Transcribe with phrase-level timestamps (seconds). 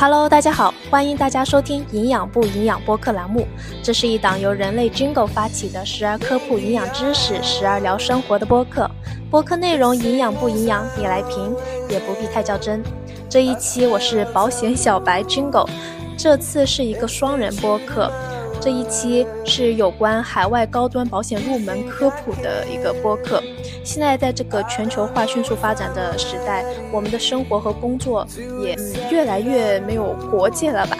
[0.00, 3.46] Hello，大家好，欢迎大家收听营养不营养播客栏目。
[3.82, 8.90] 这是一档由人类 Jingle 发起的，时而科普营养知识，时而聊生活的播客。
[9.30, 11.54] 播客内容营养不营养，你来评，
[11.90, 12.82] 也不必太较真。
[13.28, 15.68] 这一期我是保险小白 Jingle，
[16.16, 18.10] 这次是一个双人播客。
[18.60, 23.42] 这一期是有关海外高端保险入门科普的一个播客。
[23.82, 28.26] 现在在这个全球化迅速发展的时代，我们的生活和工作
[28.62, 28.76] 也
[29.10, 30.98] 越来越没有国界了吧？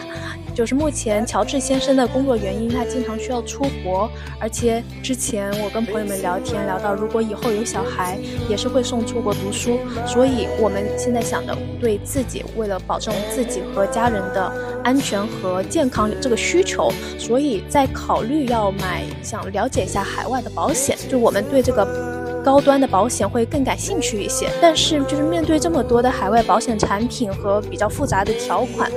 [0.60, 9.78] 就是目前乔治先生的工作原因，他经常需要出国，而且之前我跟朋友们聊天聊到，如果以后有小孩，也是会送出国读书。
[10.06, 14.52] 所以我们现在想的，对自己为了保证自己和家人的
[14.84, 20.94] 安全和健康有这个需求，所以在考虑要买，想了解一下海外的保险。
[21.08, 22.09] 就我们对这个。
[22.42, 28.90] 高端的保险会更感兴趣一些，但是就是面对这么多的海外保险产品和比较复杂的条款，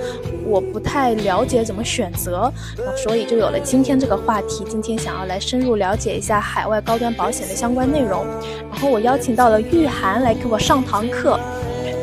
[0.45, 2.51] 我不太了解怎么选择，
[2.95, 4.63] 所以就有了今天这个话题。
[4.69, 8.25] 今天想要来深入了解一下海外高端保险的相关内容，
[8.71, 11.39] 然后我邀请到了玉涵来给我上堂课。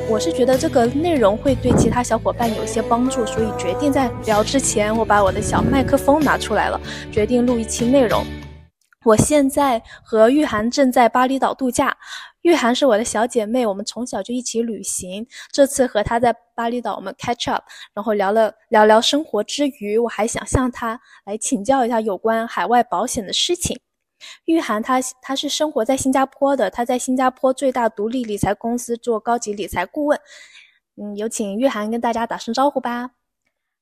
[0.08, 6.80] 我是觉得这个内容会对其他小伙伴有一些帮助，所以决定在聊之前，我把我的小麦克风拿出来了，
[7.12, 8.24] 决定录一期内容。
[9.06, 11.96] 我现在和玉涵正在巴厘岛度假。
[12.42, 15.26] 玉涵是我的小姐妹，我们从小就一起旅行。
[15.50, 23.78] 这次和她在巴厘岛，我们 catch up，然后聊了聊聊生活之余，我还想向她来请教一下有关海外保险的事情。
[24.44, 30.20] 玉涵她她是生活在新加坡的，她在新加坡最大独立理财公司做高级理财顾问。
[31.00, 33.12] 嗯，有请玉涵跟大家打声招呼吧。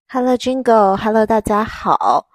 [0.09, 2.29] Hello，Jingle，Hello，大家好。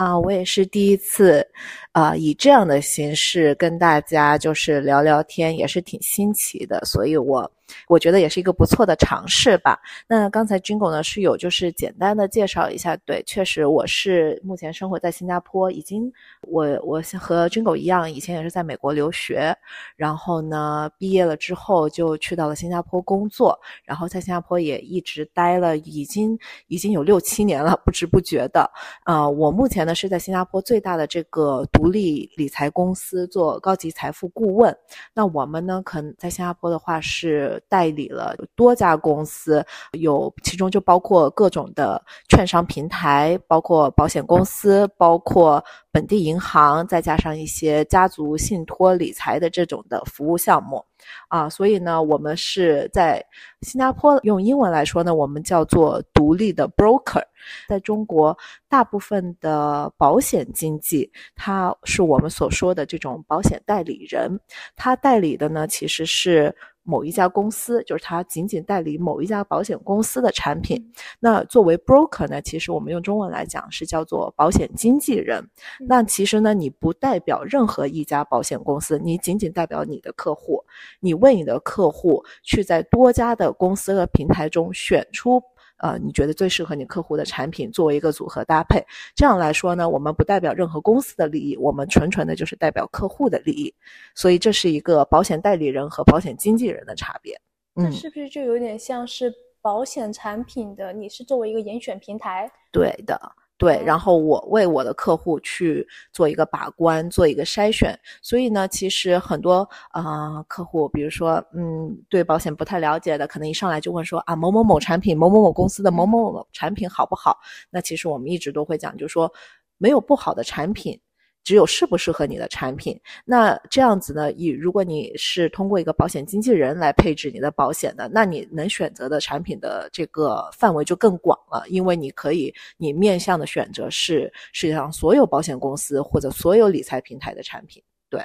[0.00, 1.46] 啊，我也是第一次，
[1.92, 7.52] 啊，以这样的形式跟大家就是聊聊天，也是挺新奇的，所以我。
[7.88, 9.78] 我觉得也是一个不错的尝试吧。
[10.06, 16.10] 那刚才军狗呢是有就是简单的介绍一下，对，确实我是目前生活在新加坡，已经
[16.42, 19.54] 我我和军狗一样，以前也是在美国留学，
[19.96, 28.70] 然后呢毕业了之后就去到了新加坡工作，然后在新加坡也一直待了，已经已经有六七年了，不知不觉的。
[29.04, 34.76] 呃，我目前呢是在新加坡最大的这个独立理财公司做高级财富顾问。
[35.14, 37.59] 那我们呢可能在新加坡的话是。
[37.68, 45.62] 代理了多家公司，有其中就包括各种的券商平台，包括保险公司，包括
[45.92, 50.84] 本地银行，再加上一些家族信托理财的这种的服务项目，
[51.28, 53.24] 啊，所以呢，我们是在
[53.62, 57.22] 新加坡用英文来说呢，我们叫做独立的 broker。
[57.66, 58.36] 在中国，
[58.68, 64.38] 大部分的保险经纪，它是我们所说的这种保险代理人，
[64.76, 66.54] 他代理的呢，其实是。
[66.82, 70.92] 某一家公司，就是他仅仅代理某一家保险公司的产品。
[71.18, 75.48] 那作为 broker 呢，其实我们用中文来讲是叫做保险经纪人。
[75.86, 80.64] 那其实呢，你不代表任何一家保险公司，你仅仅代表你的客户。
[81.00, 85.42] 你为你的客户去在多家的公司和平台中选出。
[85.80, 93.74] 呃，你觉得最适合你客户的产品作为一个组合搭配，这样来说呢，我们不代表任何公司的利益，我们纯纯的就是代表客户的利益，
[94.14, 97.40] 所以这是一个保险代理人和保险经纪人的差别。
[97.76, 99.32] 嗯，是不是就有点像是
[99.62, 100.92] 保险产品的？
[100.92, 102.50] 你是作为一个严选平台？
[102.70, 103.18] 对的。
[103.60, 107.94] 对，然后我为我的客户去做一个把关，做一个筛选。
[108.22, 117.38] 所以呢，其实很多啊客户，比如说，嗯，对保险不太了解的，可能一上来就问说啊，某某某产品，某某某公司的某某某产品好不好？
[117.68, 119.30] 那其实我们一直都会讲，就是说
[119.76, 120.98] 没有不好的产品。
[121.42, 124.30] 只有适不适合你的产品，那这样子呢？
[124.32, 137.82] 以如果你是通过一个保险经纪人来配置你的保险的，那你能选择的产品的这个范围就更广了，因为你可以你面向的选择是世界上所有保险公司或者所有理财平台的产品。
[138.08, 138.22] 对，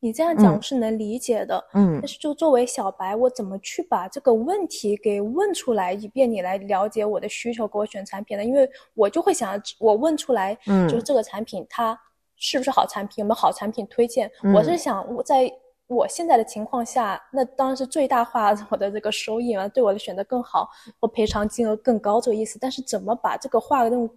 [0.00, 1.62] 你这样讲是能理解的。
[1.74, 8.44] 嗯，但是就作为小白，我怎么去把这个问题给问出来，以便你来了解我的需求，给我选产品呢？
[8.44, 11.96] 因为我就会想，我问出来，嗯，就是这个产品它。
[12.36, 13.22] 是不是好产品？
[13.22, 14.30] 有没有好产品推荐？
[14.54, 15.52] 我是想，我在
[15.86, 20.68] 我现在的情况下，那当然是最大化 我的这个收益啊，对我的选择更好，
[21.00, 22.58] 或赔偿金额更高这个意思。
[22.60, 24.08] 但是怎么把这个话用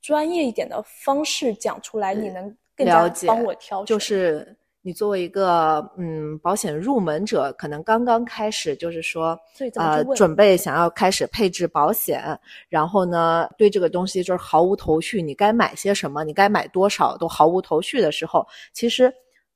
[0.00, 3.86] 专业一点的方式讲出来，你能更加帮我挑选？
[3.86, 4.56] 就是。
[4.82, 9.38] 你作为一个嗯保险入门者，可能刚刚开始，就是说，
[9.76, 12.22] 呃，准备想要开始配置保险，
[12.68, 19.12] 然后呢，对这个东西就是毫无头绪，你该买些什么，你该买多少都毫无头绪的时候，其实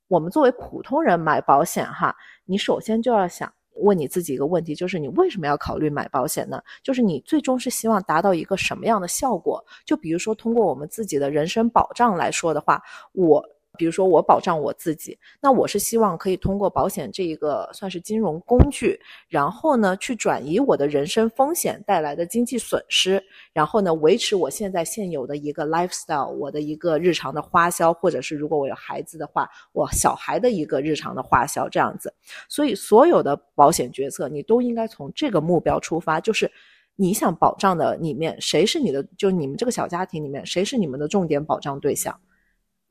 [0.09, 3.53] 我们作为普通人买保险哈，你首先就要想。
[3.79, 6.63] 问你自己一个问题，就是你为什么要考虑买保险呢？
[6.81, 9.61] 就是你最终是希望达到一个什么样的效果？
[9.85, 12.81] 就比如说，通过我们自己的人身保障来说的话，
[13.15, 13.45] 我。
[13.77, 18.99] 比如说，我保障我自己，那我是希望可以通过保险这一个算是金融工具，
[19.29, 23.23] 然后呢，去转移我的人身风险带来的经济损失，
[23.53, 32.13] 然后呢，维持我现在现有的一个 lifestyle，我的一个日常的花销，或者是如果我有孩子的话，我小孩的一个日常的花销这样子。
[32.49, 36.51] 所以，所有的保险决策，你都应该从这个目标出发，就是
[36.97, 42.19] 你想保障的里面，谁是你的，就你们这个小家庭里面，谁是你们的重点保障对象。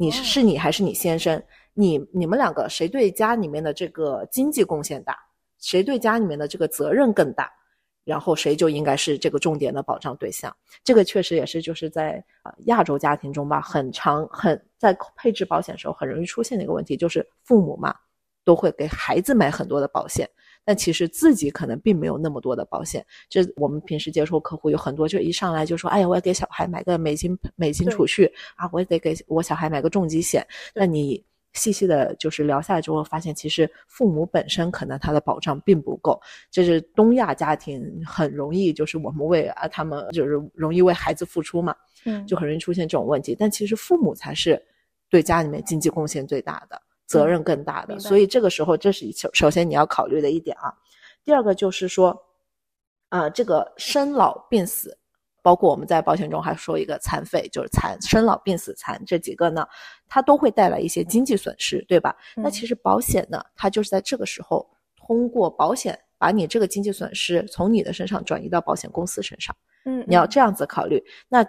[0.04, 1.42] 你是你还是你先生？
[1.74, 5.18] 你你们两个谁对家里面的这个经济贡献大？
[5.60, 7.50] 谁对家里面的这个责任更大？
[8.04, 10.54] 然后谁就应该是这个重点的保障对象？
[10.84, 17.96] 这个确实也是就是在呃亚洲家庭中吧，很长很在配置保险时候很容易出现的一个问题，就是父母嘛
[18.44, 20.30] 都会给孩子买很多的保险。
[20.66, 31.24] 但其实自己可能并没有那么多的保险，这我们平时接触客户有很多，就一上来就说：“哎呀，我要给小孩买个美金美金储蓄啊，我也得给我小孩买个重疾险。”那你
[31.54, 36.20] 细细的就是聊下来之后，发现其实父母本身可能他的保障并不够，
[36.50, 41.76] 这是东亚家庭很容易就是我们为啊他们就是容易为孩子付出嘛，
[42.06, 43.36] 嗯，就很容易出现这种问题。
[43.38, 44.60] 但其实父母才是
[45.10, 46.82] 对家里面经济贡献最大的。
[47.14, 50.74] 责任更大的，所以这个时候，这是首首先你要考虑的一点啊。
[51.24, 52.18] 第二个就是说，
[53.10, 54.98] 啊，这个生老病死，
[55.42, 59.66] 包括我们在保险中还说一个残废，就是残生老病死残这几个呢，
[60.08, 62.16] 它都会带来一些经济损失，对吧？
[62.36, 69.56] 那其实保险呢，它就是在这个时候通过保险把你这个经济损失从你的身上转移到保险公司身上。
[69.86, 71.04] 嗯，你要这样子考虑。
[71.28, 71.46] 那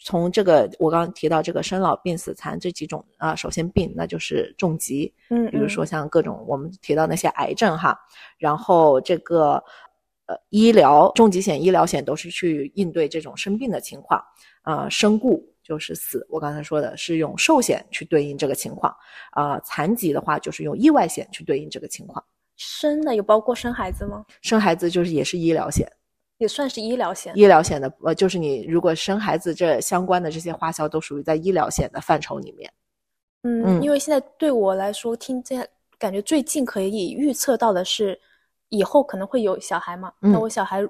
[0.00, 7.98] 从这个我刚刚提到这个生老病死残这几种啊，首先病那就是重疾，嗯，比如说像各种我们提到那些癌症哈，
[8.38, 9.62] 然后这个
[10.26, 14.22] 呃医疗重疾险、医疗险都是去应对这种生病的情况
[14.62, 18.94] 啊，身故就是死，我刚才说的是用寿险去对应这个情况
[19.32, 22.24] 啊，残疾的话就是用意外险去对应这个情况。
[22.56, 24.24] 生的有包括生孩子吗？
[24.42, 25.90] 生孩子就是也是医疗险。
[26.38, 32.72] 也算是医疗险，医疗险的呃，就是你如果生孩子这相关的这些花销都属于在医疗险的范畴里面。
[33.42, 35.68] 嗯，因为现在对我来说，听见
[35.98, 38.18] 感觉最近可以预测到的是，
[38.70, 40.84] 以后可能会有小孩嘛，那我小孩。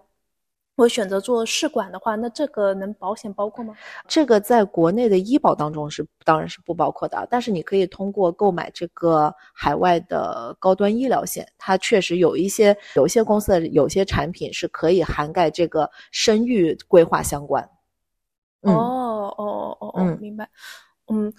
[0.79, 3.75] 我选择做试管的话，那这个能保险包括吗？
[4.07, 17.69] 这个在国内的医保当中是当然是不包括的，但是你可以通过购买这个海外的高端医疗险，它确实有一些有一些公司的有些产品是可以涵盖这个生育规划相关。
[18.63, 20.49] 哦哦哦哦哦，明白。
[21.13, 21.33] 嗯。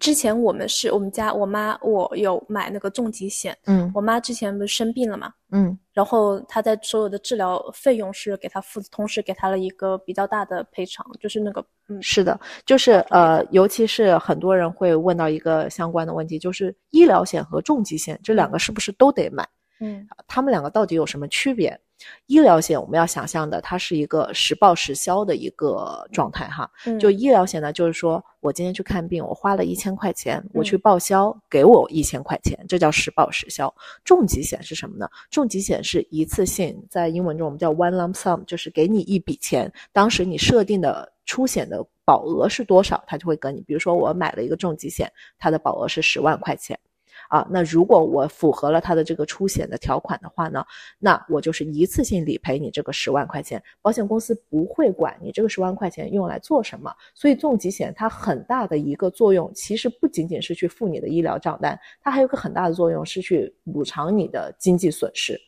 [0.00, 19.48] 之前我们是我们家我妈我有买那个重疾险，嗯，我妈之前不是生病了嘛，嗯，然后她在所有的治疗费用是给她付，同时给她了一个比较大的赔偿，就是那个，嗯，是的，就是呃，尤其是很多人会问到一个相关的问题，就是医疗险和重疾险这两个是不是都得买？
[19.84, 21.78] 嗯，他们两个到底有什么区别？
[22.26, 26.70] 医疗险我们要想象的，它是一个实报实销的一个状态哈。
[26.84, 33.72] 嗯就医疗险呢，就是说我今天去看病，我花了一千块钱，我去报销，给我一千块钱，这叫实报实销。
[34.04, 35.08] 重疾险是什么呢？
[35.30, 43.62] 重疾险是一次性，在英文中我们叫 one lump sum，就是给你一笔钱，当时你设定的出险的保额是多少，他就会给你。
[43.62, 46.78] 比如说我买了一个重疾险，它的保额是十万块钱。
[47.28, 50.64] 啊，那如果我符合了他的这个出险的条款的话呢，
[50.98, 56.92] 那我就是一次性理赔你这个十万块钱，保险公司不会管你这个十万块钱用来做什么。
[57.14, 65.40] 所以重疾险它很大的一个作用，其实不仅仅是去付你的医疗账单，它还有个很大的作用是去补偿你的经济损失，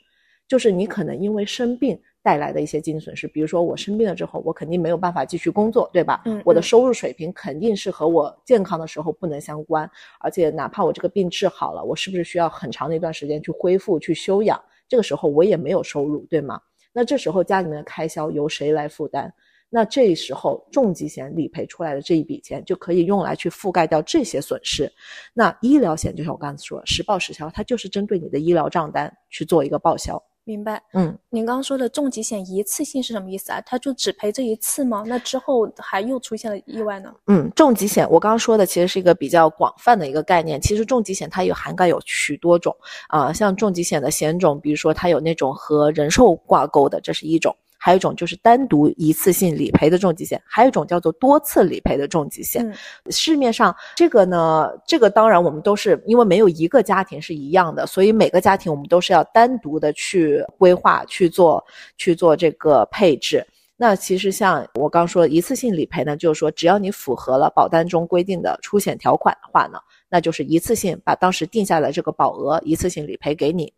[0.48, 2.00] 就是你可能因为生病。
[2.26, 6.22] 带来的一些经济损失，比如说我生病了之后，我肯定没有办法继续工作，对吧？
[6.24, 14.60] 嗯，我的收入水平肯定是和我健康的时候不能相关，而且哪怕我这个病治好了，我是不是需要很长的一段时间去恢复、去休养？
[14.88, 16.60] 这个时候我也没有收入，对吗？
[16.92, 19.32] 那这时候家里面的开销由谁来负担？
[19.68, 24.90] 那这时候重疾险理赔出来的这一笔钱就可以用来去覆盖掉这些损失。
[25.32, 30.20] 那医疗险就像我刚才说，实报实销，它就是针对你的医疗账单去做一个报销。
[30.46, 33.60] 明白，嗯，您刚刚说的重疾险一次性是什么意思啊？
[33.66, 35.02] 它就只赔这一次吗？
[35.04, 37.12] 那之后还又出现了意外呢？
[37.26, 40.60] 嗯，重疾险我刚刚说的其实是一个比较广泛的一个概念。
[40.60, 42.72] 其实重疾险它有涵盖有许多种
[43.08, 47.52] 啊，像重疾险的险种，比如说它有那种和人寿挂钩的，这是一种。
[47.86, 52.68] 还有一种就是单独一次性理赔的重疾险，还有一种叫做多次理赔的重疾险。
[53.10, 61.64] 市面上这个呢，这个当然我们都是因为没有一个家庭是一样的，所以每个家庭我们都是要单独的去规划去做
[61.96, 63.46] 去做这个配置。
[63.76, 69.78] 那其实像我刚说一次性理赔呢，就是说只要你符合了保单中规定的出险条款的话呢，
[70.08, 73.72] 那就是一次性把当时定下来这个保额一次性理赔给你。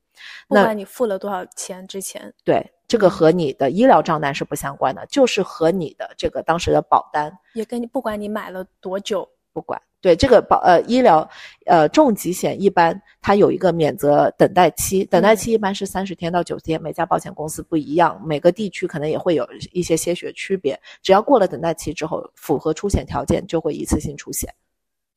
[0.49, 9.81] 不管你付了多少钱之前，对这个和你的医疗账单是不相关的，就是和你的这个当时的保单也跟你不管你买了多久，不管。
[10.01, 11.29] 对这个保呃医疗
[11.67, 20.81] 呃重疾险一般它有一个免责等待期，等待期一般是三十天到九十天，每家保险公司不一样，每个地区可能也会有一些些许区别。
[21.03, 24.49] 只要过了等待期之后，符合出险条件就会一次性出险。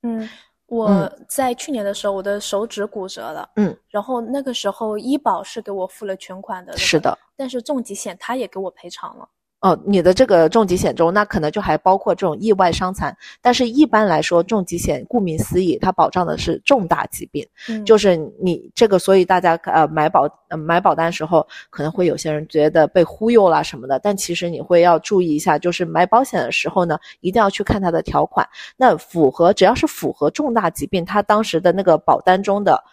[0.01, 0.27] 嗯，
[0.71, 9.27] 我在去年的时候我的手指骨折了，嗯，然后那个时候医保是给我付了全款的，是的，但是重疾险他也给我赔偿了。
[9.61, 13.15] 哦，你的这个重疾险中，那可能就还包括这种意外伤残。
[13.41, 17.47] 但是一般来说，重疾险顾名思义，它保障的是重大疾病，
[17.85, 20.27] 就是你这个，所以大家呃买保
[20.57, 23.99] 买保单时候，可能会有些人觉得被忽悠啦什么的。
[23.99, 28.43] 但其实你会要注意一下，就是买保险的时候呢，一定要去看它的条款。
[28.75, 32.83] 那符合只要是符合重大疾病，它当时的那个保单中的。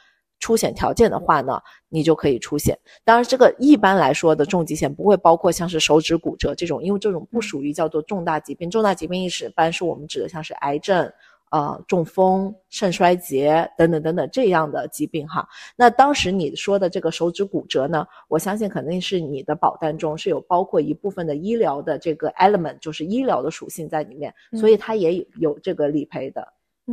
[0.41, 2.79] 出险条件的话呢，你就可以出险。
[3.05, 8.71] 当然，这个一般来说的重疾险不会包括像是手指骨折这种，因为这种不属于叫做重大疾病。
[8.71, 11.11] 重大疾病一般是我们指的像是癌症、
[11.51, 15.49] 呃中风、肾衰竭等等等等这样的疾病哈。
[15.75, 26.47] 那当时你说的这个手指骨折呢，我相信肯定是你的保单中是有包括一部分的医疗的这个 element，就是医疗的属性在里面，所以它也有这个理赔的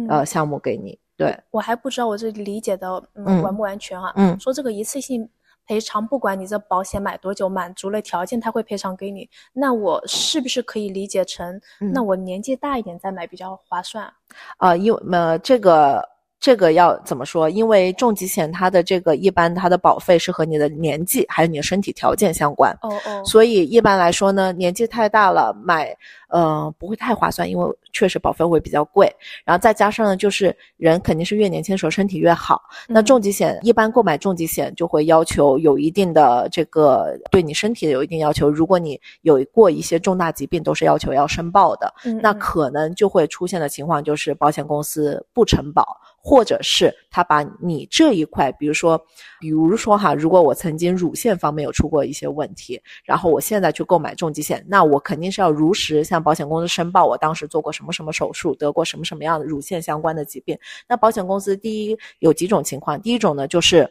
[0.10, 0.98] 呃项目给你。
[1.18, 5.30] 对我还不知道我这理解的嗯完不完全啊，嗯，说这个一次性
[5.66, 9.30] 赔偿，不管你这保险买多久，满足了条件，他会赔偿给你。
[9.54, 14.12] 那我是不是可以理解成，那我年纪大一点再买比较划算？
[14.58, 16.15] 啊，因为呃这个。
[16.39, 17.50] 这个要怎么说？
[17.50, 22.72] 因为重疾险它的这个一般它的保费是和你的年纪还有你的身体条件相关。
[22.82, 23.24] 哦哦。
[23.25, 25.96] 所以一般来说呢，年纪太大了买，
[26.30, 29.12] 呃，不会太划算，因为确实保费会比较贵。
[29.44, 32.62] 然后再加上呢，就是人肯定是越年轻的时候身体越好。
[32.88, 38.50] 那重疾险一般购买重疾险就会要求有一定的这个对你身体有一定要求。
[38.51, 41.92] 如果你有过一些重大疾病，都是要求要申报的。
[42.04, 42.20] 嗯。
[42.22, 45.98] 那可能就会出现的情况就是保险公司不承保。
[46.27, 49.00] 或者是他把你这一块，比如说，
[49.39, 60.58] 比如说哈，如果我曾经乳腺方面有出过一些问题，然后我现在去购买重疾险，那我肯定是要如实向保险公司申报我当时做过什么什么手术，得过什么什么样的乳腺相关的疾病。
[60.89, 63.88] 那保险公司第一有几种情况，第一种呢就是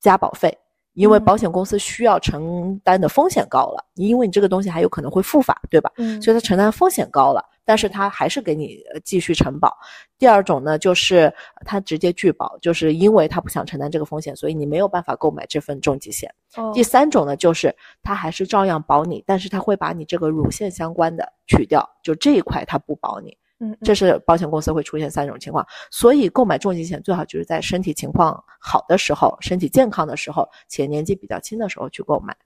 [0.00, 0.52] 加保费，
[0.94, 5.88] 因为保险公司需要承担的风险高了，因为你这个东西还有可能会复发，对吧？
[5.98, 7.44] 嗯，所以它承担风险高了。
[7.70, 9.78] 但是他还是给你继续承保。
[10.18, 11.32] 第二种呢，就是
[11.64, 16.28] 他直接拒保，就是因为他不想承担这个风险，所以你没有办法购买这份重疾险。
[16.74, 17.72] 第三种呢，就是
[18.02, 23.38] 他还是照样保你，但是他会把你这个乳腺相关的取掉，就这一块他不保你。
[23.60, 32.36] 嗯，这是保险公司会出现三种情况，所以购买重疾险最好就是在身体情况好的时候、身体健康的时候，且年纪比较轻的时候去购买。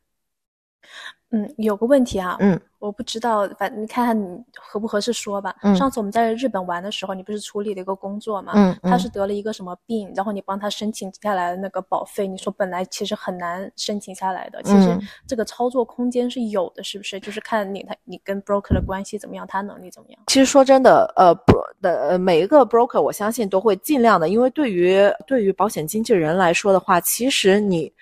[1.34, 5.52] 嗯，有个问题啊，嗯，我不知道，反正你看看你合不合适说吧。
[5.62, 8.52] 嗯，上次我们在日本玩的时候，你不是处理了一个工作嘛？
[8.54, 17.18] 嗯，他是得了一个什么病，然后你帮他申请下来的那个保费，你说本来其实很难申请下来的，其实这个操作空间是有的，是不是？
[17.18, 20.20] 就是看你他你跟 broker 的关系怎么样，他能力怎么样？
[20.28, 27.92] 其实说真的，呃，bro 的每一个 broker，我相信都会尽量的，因为对于对于保险经纪人来说的话，其实你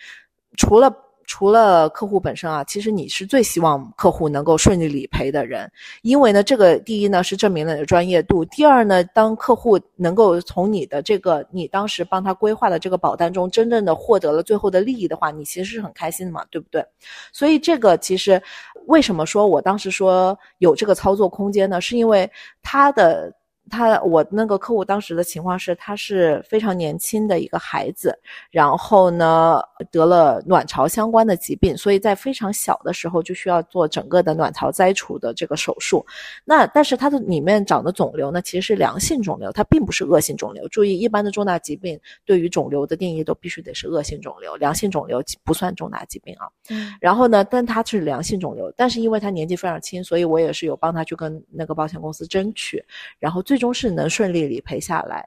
[0.59, 0.95] 除了
[1.27, 5.71] 除了客户本身啊，其实你是最希望客户能够顺利理赔的人，
[6.03, 16.85] 因为呢，这个第一呢是证明了你的专业度，第二呢，当客户能够从你的这个你当时帮他规划的这个保单中真正的获得了最后的利益的话，你其实是很开心的嘛，对不对？
[17.33, 18.43] 所以这个其实
[18.87, 21.81] 为什么说我当时说有这个操作空间呢？
[21.81, 22.31] 是因为
[22.63, 23.33] 他的。
[23.71, 28.15] 他我那个客户当时的情况是，他是非常年轻的一个孩子，
[28.51, 36.05] 然后呢得了卵巢相关的疾病，所以在非常小的时候就需要做整个的卵巢摘除的这个手术。
[36.45, 40.69] 那但是他的里面长的肿瘤呢，其实是良性肿瘤，它并不是恶性肿瘤。
[40.69, 46.47] 注意，一般的重大疾病对于肿瘤的定义都必须得是恶性肿瘤，良性肿瘤不算重大疾病啊。
[46.69, 46.93] 嗯。
[47.01, 52.85] 然后呢，但他是良性肿瘤，但是因为他年纪非常轻，所以我也是有帮他去跟那个保险公司争取，
[53.19, 53.52] 然后最。
[53.59, 55.27] 终是能顺利理赔下来，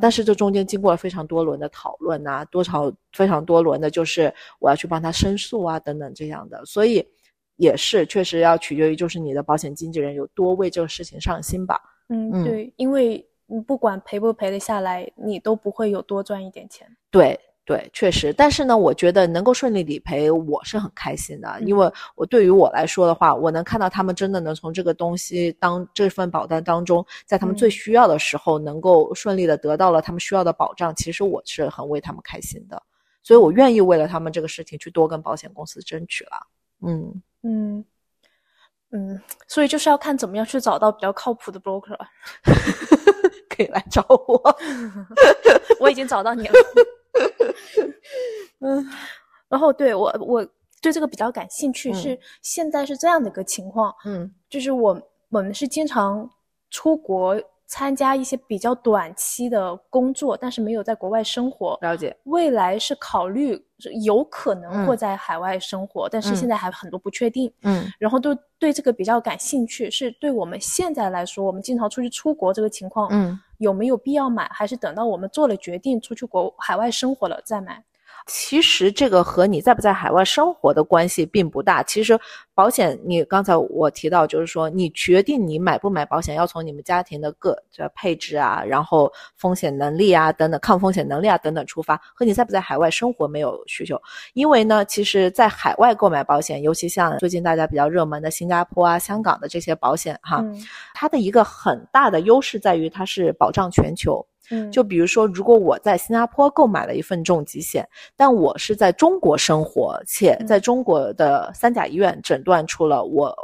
[0.00, 7.06] 但是这中间经过了非常多轮的讨论啊，多少非常多轮的，就是我要去帮他申诉啊，等等这样的，所以
[7.56, 11.80] 也是确实要取决于就是你的保险经纪人有多为这个事情上心吧。
[12.08, 16.86] 嗯，嗯对，因为你不管赔不赔得下来，你都不会有多赚一点钱。
[17.10, 32.80] 对对，确实，但是呢，我觉得能够顺利理赔，我是很开心的，因嗯为我对于我来说的话，我能看到他们真的能从这个东西当这份保单当中，在他们最嗯需要的时候，能够顺利的得到了他们需要的保障，其实我是很为他们开心的，
[33.20, 36.46] 所以我愿意为了他们这个事情去多跟保险公司争取了。
[36.86, 37.84] 嗯，嗯
[38.92, 41.98] 嗯，所以就是要看怎么样去找到比较靠谱的 broker。
[43.50, 44.56] 可以来找我。
[45.80, 46.54] 我已经找到你了。
[48.60, 48.86] 嗯，
[49.48, 50.46] 然后对我我
[50.80, 56.28] 对这个比较感兴趣，嗯是现在是这样的一个情况，嗯就是我我们是经常
[56.70, 61.76] 出国参加一些比较短期的工作，但是没有在国外生活。
[61.82, 62.16] 了解。
[62.24, 63.60] 未来是考虑
[64.04, 67.52] 有可能嗯会在海外生活，但是嗯现在还很多不确定。
[67.62, 73.38] 嗯然后都对这个比较感兴趣，是对我们现在来说，我们经常出去出国这个情况，嗯。
[73.58, 77.84] 有没有必要买，还是等到我们做了决定出去国海外生活了再买？
[78.26, 81.80] 其实这个和你在不在海外生活的关系并不大。
[81.84, 82.18] 其实
[82.54, 93.96] 保险，你刚才我提到，就是说你决定你买不买保险，要从你们家庭的各这配置啊，然后风险能力啊等等，抗风险能力啊等等出发，和你在不在海外生活没有需求。
[94.34, 104.26] 因为呢，其实，在海外购买保险，尤其像最近大家比较热门的新加坡啊、香港的这些保险哈，嗯它的一个很大的优势在于它是保障全球。
[104.50, 113.34] 嗯，就比如说，如果我在新加坡购买了一份重疾险，但我是在中国生活，且嗯在中国的三甲医院诊断出了我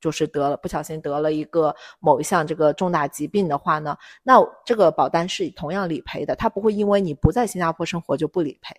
[0.00, 8.74] 就是得了不小心得了一个某一项这个重大疾病的话呢，那这个保单是同样理赔的，它不会因为你不在新加坡生活就不理赔，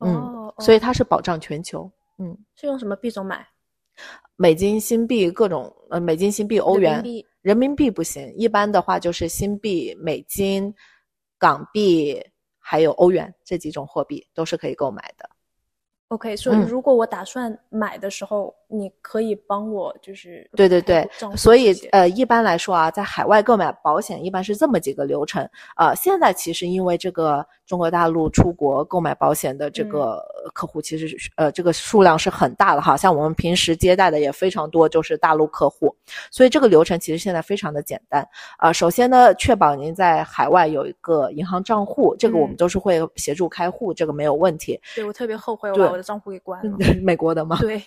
[0.00, 1.90] 嗯哦，所以哦它是保障全球。
[2.18, 3.46] 嗯，是用什么币种买？
[4.36, 7.02] 美金、新币各种呃，美金、新币、欧元
[7.42, 10.74] 人民币不行，一般的话就是新币、美金、
[11.38, 12.24] 港币
[12.58, 15.28] 还有欧元这几种货币都是可以购买的。
[16.08, 25.48] OK，所以嗯如果我打算买的时候，你可以帮我就是对对对所以呃，一般来说啊，在海外购买保险一般是这么几个流程。
[25.76, 30.00] 呃，现在其实因为这个中国大陆出国购买保险的这嗯个
[30.44, 35.94] 呃客户，其实是呃这个数量是很大的哈，像我们平时接待的也非常多，就是大陆客户。
[36.30, 38.26] 所以这个流程其实现在非常的简单。
[38.58, 44.80] 啊、首先呢，确保您在海外有一个银行账户，这个我们嗯都是会协助开户，这个没有问题。
[44.94, 46.76] 对我特别后悔我把我的账户给关了。
[47.02, 47.56] 美国的吗？
[47.60, 47.80] 对，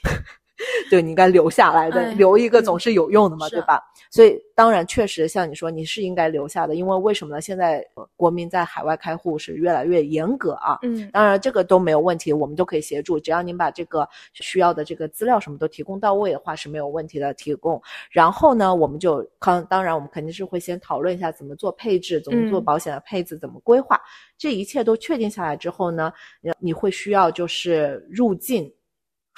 [0.91, 3.81] 对，你应该留下来的，哎留一个嗯总是有用的嘛，对吧？
[4.11, 7.41] 所以当然，确实像你说，你是应该留下的，因为为什么呢？
[7.41, 10.77] 现在呃国民在海外开户是越来越严格啊。
[10.83, 17.33] 嗯当然，这个都没有问题，我们都可以协助，只要您把这个需要的这个资料什么都提供到位的话是没有问题的。
[17.39, 23.97] 提供，然后呢，我们就当当然我们肯定是会先讨论一下怎么做配置，怎么做嗯保险的配置，怎么规划。
[24.37, 28.69] 这一切都确定下来之后呢，你你会需要就是入境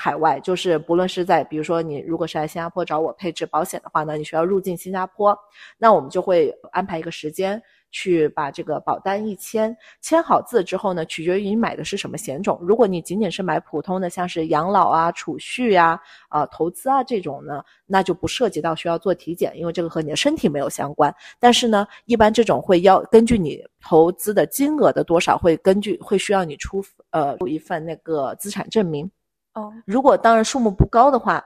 [0.03, 5.37] 海外，就是不论是在比如说你如果是来新加坡找我配置保险的话呢，你需要入境新加坡，
[5.77, 7.61] 那我们就会安排一个时间。
[7.93, 12.57] 去把这个保单一签，签好字之后呢，取决于你买的是什么险种。
[12.61, 21.13] 如果你仅仅是买普通的，像是养老啊、储蓄啊、啊、投资啊这种呢，那就不涉及到需要做体检，因为这个和你的身体没有相关。
[21.37, 29.11] 但是呢，一般这种会要根据你投资的金额的多少，会根据会需要你出呃出一份那个资产证明。
[29.53, 29.73] 哦。
[29.85, 31.43] 如果当然数目不高的话，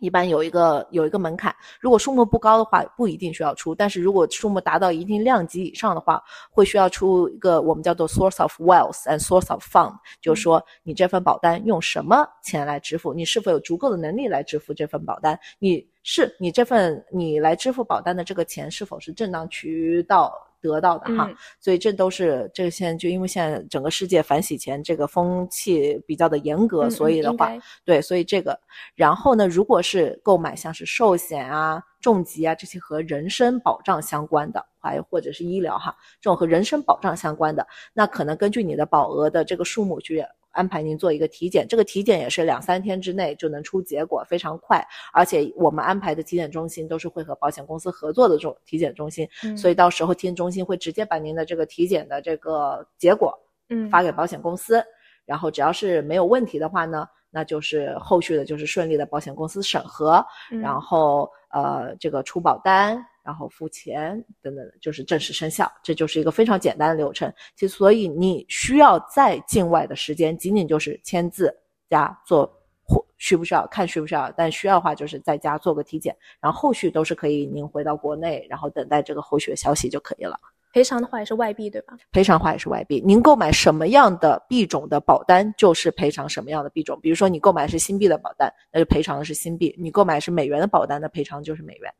[0.00, 1.54] 一般有一个有一个门槛。
[1.78, 21.26] 如果数目不高的话，不一定需要出；但是如果数目达到一定量级以上的话，会需要出一个我们叫做 source of wealth and source of fund，就是说你这份保单用什么钱来支付，你是否有足够的能力来支付这份保单，你是你这份你来支付保单的这个钱是否是正当渠道得到的哈。
[21.28, 27.50] 嗯所以这都是这个现在就因为现在整个世界反洗钱这个风气比较的严格，嗯所以的话，
[27.84, 28.58] 对，所以这个，
[28.94, 49.56] 然后呢，如果是购买像是寿险啊、重疾啊这些和人身保障相关的，还或者是医疗哈，这种和人身保障相关的，那可能根据你的保额的这个数目去安排您做一个体检，这个体检也是两三天之内就能出结果，非常快，而且我们安排的体检中心都是会和保险公司合作的这种体检中心，嗯。
[49.56, 53.32] 所以到时候体检中心会直接把您的这个体检的这个结果
[53.68, 53.88] 嗯。
[53.90, 54.82] 发给保险公司，
[55.24, 60.60] 然后只要是没有问题的话呢，那就是后续的就是顺利的保险公司审核，嗯。
[60.60, 67.32] 然后呃这个出保单，然后付钱等等，就是正式生效，这就是一个非常简单的流程。
[67.54, 71.56] 其实所以你需要在境外的时间，仅仅就是签字
[71.88, 72.52] 加做
[73.18, 80.36] 需不需要，看需不需要，但需要的话就是在家做个体检，然后后续都是可以您回到国内，然后等待这个后续的消息就可以了。
[80.72, 81.96] 赔偿的话也是外币对吧？
[82.10, 86.98] 赔偿的话也是外币，您购买什么样的币种的保单，就是赔偿什么样的币种。
[87.00, 91.92] 比如说你购买是新币的保单，那就赔偿的是新币；你购买是美元的保单，那赔偿就是美元。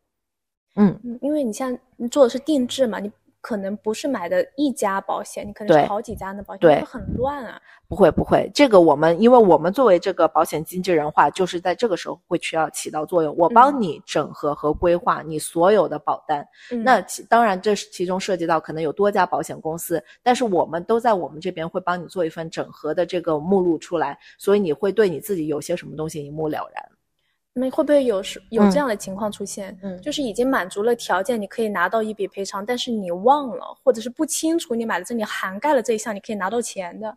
[0.76, 7.60] 嗯，嗯，因为你像你做的是定制嘛，你可能不是买的一家保险，你可能是好几家的保险，对会很乱啊。
[7.88, 16.46] 不会不会，这个我们因为我们作为这个保险经纪人的话，就是在这个时候会需要起到作用，我帮你整合和规划你所有的保单。
[16.70, 26.84] 嗯那其当然，这是其中涉及到可能有多家保险公司，但是我们都在我们这边会帮你做一份整合的这个目录出来，所以你会对你自己有些什么东西一目了然。
[27.52, 29.76] 那会不会有时有嗯这样的情况出现？
[29.82, 37.16] 嗯就是已经满足了条件，你可以拿到一笔赔偿，但是你忘了，或者是不清楚你买的这里涵盖了这一项，你可以拿到钱的。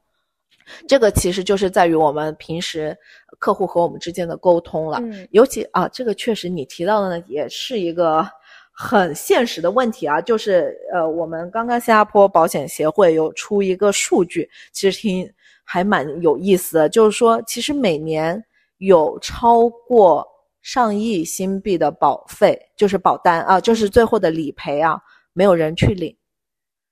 [0.88, 2.98] 这个其实就是在于我们平时
[3.38, 4.98] 客户和我们之间的沟通了。
[5.02, 8.26] 嗯尤其啊，这个确实你提到的呢，也是一个
[8.72, 15.32] 很现实的问题啊，就是呃，我们刚刚新加坡保险协会有出一个数据，其实挺
[15.64, 18.44] 还蛮有意思的，就是说，其实每年
[18.86, 20.28] 有超过
[20.62, 25.00] 上亿新币的保费，就是保单啊，就是最后的理赔啊，
[25.32, 26.16] 没有人去领。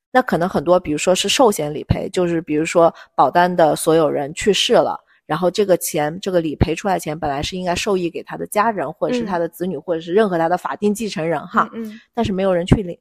[0.09, 12.97] 那可能很多，比如说是寿险理赔，就是比如说保单的所有人去世了，然后这个钱，这个理赔出来钱本来是应该受益给他的家人，或者是他的子女，或者是任何他的法定继承人哈，嗯但是没有人去领，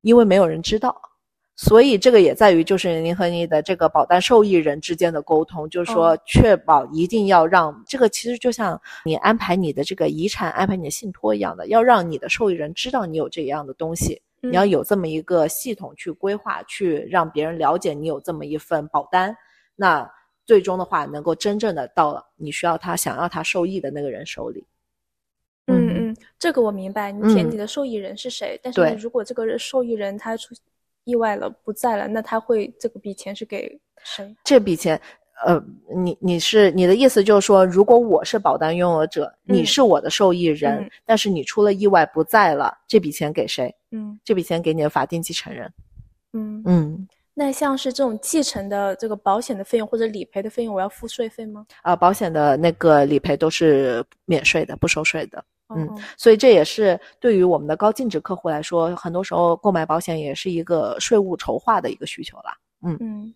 [0.00, 0.98] 因为没有人知道。
[1.60, 19.36] 所以这个也在于就是您和你的这个保单受益人之间的沟通，就是说哦确保一定要让这个其实就像你安排你的这个遗产、安排你的信托一样的，要让你的受益人知道你有这样的东西，嗯，你要有这么一个系统去规划，去让别人了解你有这么一份保单，
[19.74, 20.08] 那
[20.46, 24.64] 最终的话能够真正的到你需要他想要他受益的那个人手里。
[25.66, 27.10] 嗯嗯，这个我明白。
[27.10, 30.54] 你填嗯你的受益人是谁，但是你如果这个受益人他出
[31.08, 34.36] 意外了不在了，那他会这个笔钱是给谁？
[34.44, 35.00] 这笔钱，
[35.46, 35.58] 呃，
[35.96, 43.74] 你你是你的意思就是说，如果我是保单拥有者，你嗯是我的受益人，嗯但是你出了意外不在了，这笔钱给谁？
[43.90, 45.72] 嗯这笔钱给你的法定继承人。
[46.34, 46.62] 嗯。
[46.66, 51.64] 嗯，那像是这种继承的这个保险的费用或者理赔的费用，我要付税费吗？
[51.80, 55.42] 啊、保险的那个理赔都是免税的，不收税的。
[55.74, 62.56] 嗯哦所以这也是对于我们的高净值客户来说，很多时候购买保险也是一个税务筹划的一个需求啦。
[62.82, 63.34] 嗯，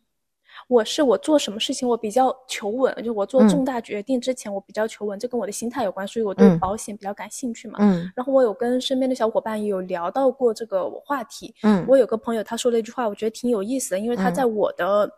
[0.68, 7.78] 我是我做什么事情我比较求稳，就我做嗯重大决定之前我比较求稳，这跟我的心态有关，所以我对嗯保险比较感兴趣嘛。
[7.80, 11.54] 嗯然后我有跟身边的小伙伴也有聊到过这个话题。
[11.62, 15.12] 嗯我有个朋友他说了一句话，我觉得挺有意思的，因为他嗯在我的、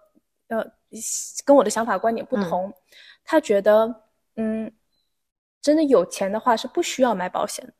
[0.48, 0.66] 呃
[1.44, 2.72] 跟我的想法观点不嗯同，
[3.24, 3.92] 他觉得
[4.36, 4.70] 嗯，
[5.64, 7.72] 真的有钱的话是不需要买保险的。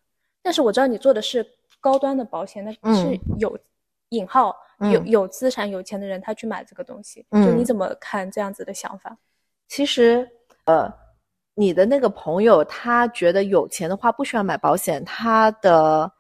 [0.43, 1.47] 但是我知道你做的是
[1.81, 3.59] 高端的保险，那是嗯有
[4.09, 4.57] 引号
[4.93, 9.15] 有嗯有资产有钱的人他去买这个东西，就嗯你怎么看这样子的想法？
[9.69, 10.27] 其实，
[10.65, 10.91] 呃，
[11.55, 16.11] 你的那个朋友他觉得有钱的话不需要买保险，他的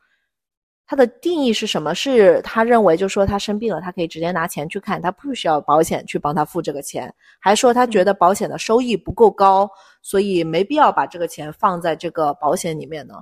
[0.86, 1.94] 他的定义是什么？
[1.94, 9.68] 是他认为就说他生病了，他可以直接拿钱去看，他不需要保险去帮他付这个钱，还说他觉得保险的收益不够高，
[10.02, 13.14] 所以没必要把这个钱放在这个保险里面呢？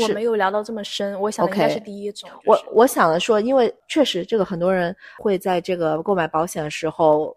[0.00, 2.30] 我没有聊到这么深，我想的应该是第一种。
[2.44, 7.34] 我就是我想的说，因为确实这个很多人会在这个购买保险的时候，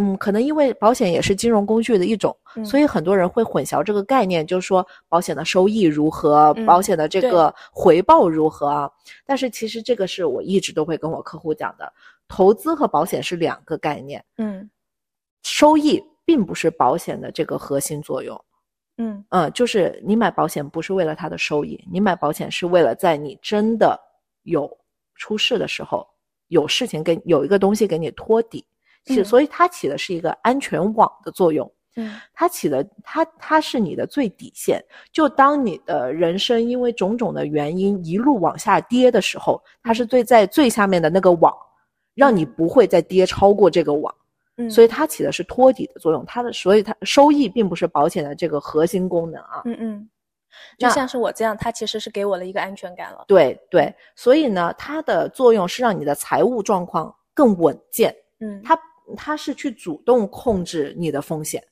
[0.00, 8.90] 嗯，可能因为保险也是金融工具的一种，嗯所以很多人会混淆这个概念，就是说保险的收益如何，嗯保险的这个回报如何啊。
[9.26, 11.92] 但是其实这个是我一直都会跟我客户讲的，
[12.28, 14.70] 投资和保险是两个概念，嗯
[15.42, 18.40] 收益并不是保险的这个核心作用。
[18.98, 23.98] 嗯嗯，就是你买保险不是为了它的收益，你买保险是为了在你真的
[24.42, 24.70] 有
[25.14, 26.06] 出事的时候，
[26.48, 28.64] 有事情给有一个东西给你托底，
[29.06, 31.70] 是、嗯所以它起的是一个安全网的作用。
[31.96, 34.84] 嗯它起的它它是你的最底线。
[35.12, 41.52] 就当你的人生因为种种的原因一路往下跌的时候，它是最在最下面的那个网，
[42.14, 44.14] 让你不会再跌超过这个网。
[44.58, 49.62] 嗯，所以它起的是托底的作用，它的所以它收益并不是保险的这个核心功能啊。
[49.64, 50.10] 嗯嗯，
[50.78, 53.24] 就像是我这样，它其实是给我了一个安全感了。
[53.28, 58.76] 对对，所以呢，它的作用是让你的财务状况更稳健，嗯，它
[59.16, 61.62] 它是去主动控制你的风险，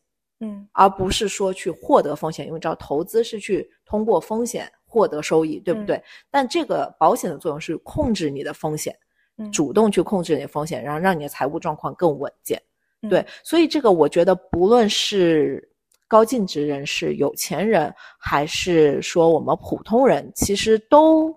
[0.40, 2.46] 嗯而不是说去获得风险。
[2.46, 6.02] 因为知道投资是去通过风险获得收益，对不嗯对？
[6.30, 8.96] 但这个保险的作用是控制你的风险，
[9.38, 12.60] 嗯主动去控制你的风险，然后让你的财务状况更稳健。
[13.02, 15.62] 嗯对，所以这个我觉得不论是
[16.08, 21.36] 高净值人士、有钱人，还是说我们普通人，其实都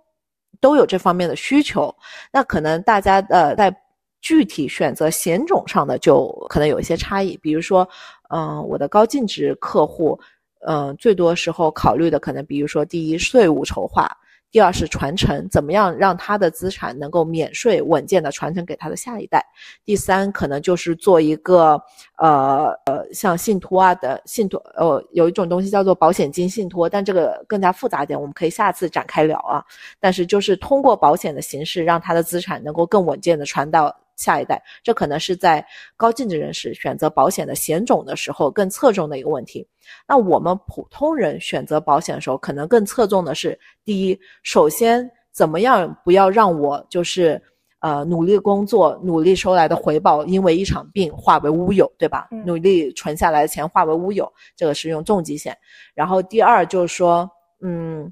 [0.62, 1.94] 都有这方面的需求。
[2.32, 3.76] 那可能大家呃在
[4.22, 7.38] 具体选择险种上的就可能有一些差异。
[7.38, 7.88] 比如说，
[8.30, 10.20] 嗯，我的高净值客户，
[10.68, 14.10] 嗯，最多时候考虑的可能，比如说第一，税务筹划。
[14.52, 19.46] 第二是传承，怎么样让他的资产能够免税稳健的传承给他的下一代？
[19.86, 21.80] 第三可能就是做一个
[22.18, 29.64] 呃呃像信托啊的信托，呃有一种东西叫做保险金信托，但这个更加复杂点，我们可以下次展开聊啊。
[30.00, 33.96] 但是就是通过保险的形式，让他的资产能够更稳健的传到。
[34.20, 39.66] 下一代，这可能是在高净值人士选择保险的险种的时候更侧重的一个问题。
[40.06, 47.42] 那我们普通人选择保险的时候，可能更侧重的是：第一，首先怎么样不要让我就是
[47.80, 52.28] 呃努力工作、努力收来的回报因为一场病化为乌有，对吧？
[52.46, 55.58] 努力存下来的钱化为乌有，这个是用重疾险。
[55.96, 57.30] 然后第二就是说，
[57.62, 58.12] 嗯，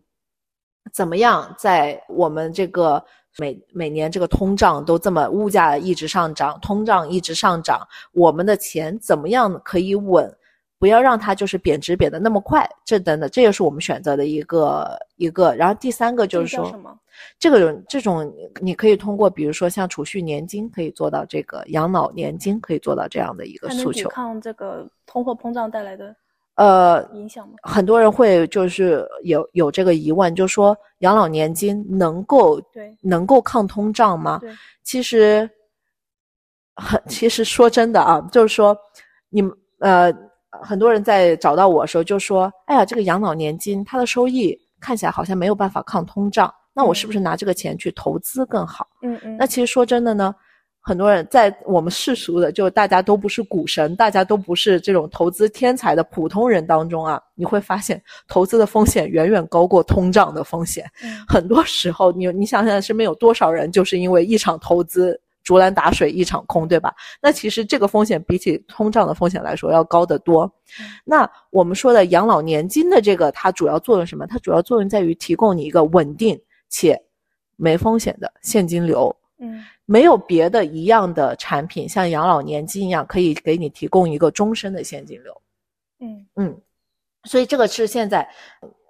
[0.93, 3.03] 怎么样在我们这个。
[3.39, 10.33] 每每年这个通胀都这么，物价一直上涨，通胀一直上涨，我们的钱怎么样可以稳？
[10.79, 15.55] 不要让它就是贬值贬得那么快，这等等，这也是我们选择的一个一个。
[15.55, 16.71] 然后第三个就是说，
[17.39, 26.15] 这个这种你可以通过，比如说像储蓄年金可以做到这个，养老年金可以做到这样的一个诉求，抗这个通货膨胀带来的。
[26.57, 27.53] 呃，影响吗？
[27.61, 34.39] 很多人会就是有有这个疑问，就说养老年金能够对能够抗通胀吗？
[34.41, 34.51] 对，
[34.83, 35.47] 其实
[36.75, 38.75] 很其实说真的啊，就是说
[39.29, 40.11] 你们呃
[40.63, 48.87] 很多人在找到我的时候就说，哎呀，这个养老年金它的收益看起来好像没有办法抗通胀，那我是不是拿这个钱去投资更好？
[49.03, 50.33] 嗯嗯，那其实说真的呢。
[50.87, 60.89] 很多人在我们世俗的，就大家都不是股神，大家都不是这种投资天才的普通人当中啊，你会发现投资的风险远远高过通胀的风险。
[61.27, 66.95] 很多时候，你你想想身边有多少人就是因为一场投资竹篮打水一场空，对吧？
[67.21, 70.49] 那其实这个风险比起通胀的风险来说要高得多。
[71.03, 74.25] 那我们说的养老年金的这个，它主要作用什么？
[74.25, 76.97] 它主要作用在于提供你一个稳定且
[77.57, 79.13] 没风险的现金流。
[79.39, 79.61] 嗯。
[79.89, 85.41] 没有别的一样的产品，像养老年金一样，可以给你提供一个终身的现金流。
[86.01, 86.61] 嗯嗯，
[87.23, 88.27] 所以这个是现在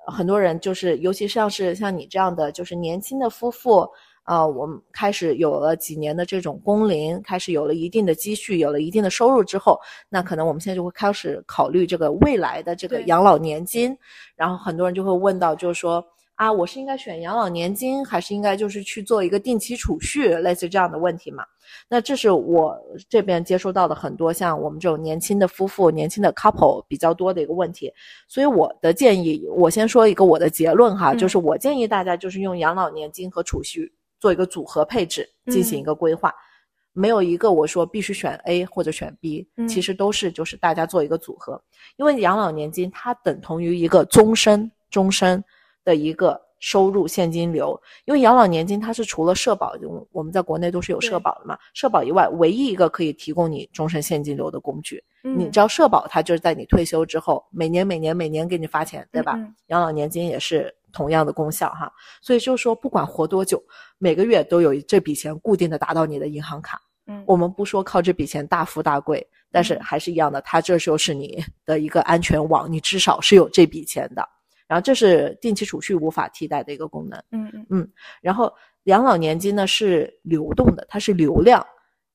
[0.08, 3.88] 很多人就是，尤其像是像你这样的，就是年轻的夫妇，
[4.26, 9.80] 呃，我们开始有了几年的这种工龄，开始有了一定的积蓄，有了一定的收入之后，
[10.10, 13.96] 那可能我们现在就会开始考虑这个未来的这个养老年金。
[14.36, 16.04] 然后很多人就会问到，就是说。
[16.38, 21.44] 啊，我是应该选养老年金，还是应该就是去做一个定期储蓄，类似这样的问题嘛？
[21.90, 27.92] 那这是我这边接收到的很多像我们这种年轻的夫妇、年轻的 couple 比较多的一个问题。
[28.28, 36.32] 所以我的建议，我先说一个我的结论哈，就是我建议大家就是用养老年金和储蓄做一个组合配置，进行一个规划，
[36.94, 41.60] 没有一个我说必须选 A 或者选 B，其实都是就是大家做一个组合，
[41.96, 45.44] 因为养老年金它等同于一个终身，终身。
[45.88, 49.74] 的一个收入现金流，因为养老年金它是除了社保，
[50.12, 55.02] 我们在国内都是有社保的嘛，社保以外唯一一个可以提供你终身现金流的工具。
[55.22, 59.40] 你知道社保它就是在你退休之后每年每年每年给你发钱，对吧？
[59.68, 61.90] 养老年金也是同样的功效哈，
[62.22, 63.64] 所以就是说不管活多久，
[63.98, 66.82] 每个月都有这笔钱固定的打到你的银行卡。
[67.06, 74.28] 嗯，我们不说靠这笔钱大富大贵，但是还是一样的，它这就是你的一个安全网，你至少是有这笔钱的。
[74.68, 77.92] 然后这是定期储蓄无法替代的一个功能，嗯嗯嗯。
[78.22, 78.54] 然后
[78.84, 81.62] 养老年金呢是流动的，它是流量；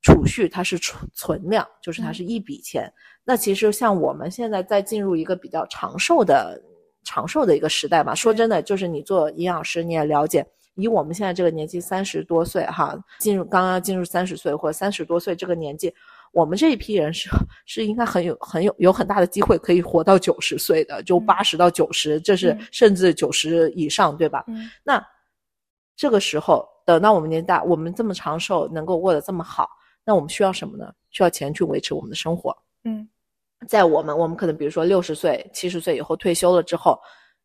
[0.03, 2.93] 储蓄它是存存量，就是它是一笔钱。
[3.25, 6.63] 那其实像我们现在在进入一个比较长寿的
[7.05, 15.95] 长寿的一个时代嘛，说真的，就是你做营养师你也了解，以我们现在这个年纪三十多岁哈，进入刚刚进入三十岁或者三十多岁这个年纪。
[16.33, 17.29] 我们这一批人是
[17.67, 24.43] 是应该很有很有有很大的机会可以活到九十岁的，就八十到九十，这是甚至九十以上，对吧？
[24.47, 24.71] 嗯。
[24.83, 25.05] 那
[25.95, 29.69] 这个时候，等到我们年大，我们这么长寿，能够过得这么好，
[30.07, 30.91] 那我们需要什么呢？
[31.11, 32.57] 需要钱去维持我们的生活。
[32.85, 33.07] 嗯。
[33.69, 36.99] 在我们我们可能比如说六十岁、七十岁以后退休了之后，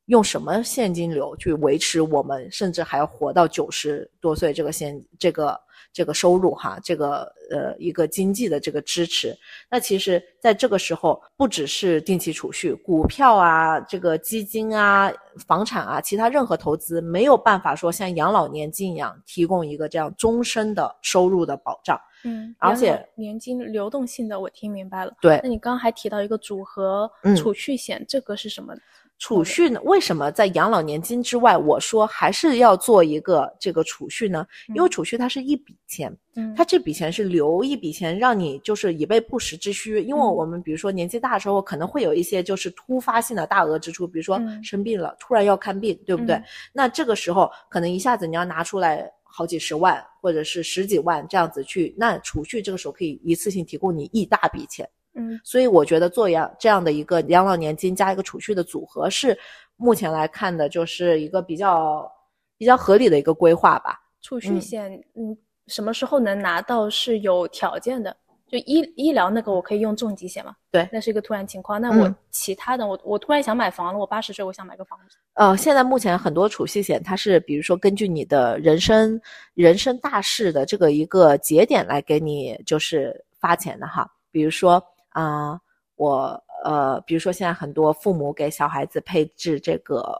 [0.05, 5.59] 用什么现金流去维持我们，甚至还要活到九十多岁这个现这个。
[5.97, 9.35] 这个收入哈，这个呃一个经济的这个支持，
[9.67, 15.11] 那其实在这个时候，不只是定期储蓄、股票啊、这个基金啊、
[15.47, 21.99] 房产啊，其他任何投资没有办法说像养老年金一样提供一个这样终身的收入的保障。
[22.23, 25.11] 嗯，而且年金流动性的我听明白了。
[25.19, 28.75] 对那你刚刚还提到一个组合嗯储蓄险，这个是什么？
[29.19, 29.81] 储蓄呢？
[29.83, 34.45] 为什么在养老年金之外，我说还是要做一个这个储蓄呢？
[34.75, 39.99] 因为嗯储蓄它是一笔钱，嗯，它这笔钱是留一笔钱，让你就是以备不时之需。
[40.01, 46.35] 因为嗯我们比如说年纪大的时候，可能会有一些就是突发性的大额支出，比如说嗯生病了，突然要看病，对不对？
[46.35, 54.87] 嗯那这个时候可能一下子你要拿出来好几十万或者是十几万这样子去，那储蓄这个时候可以一次性提供你一大笔钱。
[55.17, 59.37] 嗯所以我觉得做养这样的一个养老年金加一个储蓄的组合，是
[59.75, 62.09] 目前来看的，就是一个比较
[62.57, 63.99] 比较合理的一个规划吧。
[64.21, 68.15] 储蓄嗯险，嗯，什么时候能拿到是有条件的。
[68.49, 70.55] 就医医疗那个，我可以用重疾险嘛？
[70.71, 71.81] 对那是一个突然情况。
[71.81, 75.17] 那嗯我其他的，我我突然想买房了，我八十岁，我想买个房子。
[75.33, 79.19] 呃，现在目前很多储蓄险，它是比如说根据你的人生
[79.53, 84.09] 人生大事的这个一个节点来给你就是发钱的哈。
[84.31, 84.81] 比如说
[85.17, 85.59] 啊、
[85.95, 90.15] 我呃，比如说现在很多父母给小孩子配置这个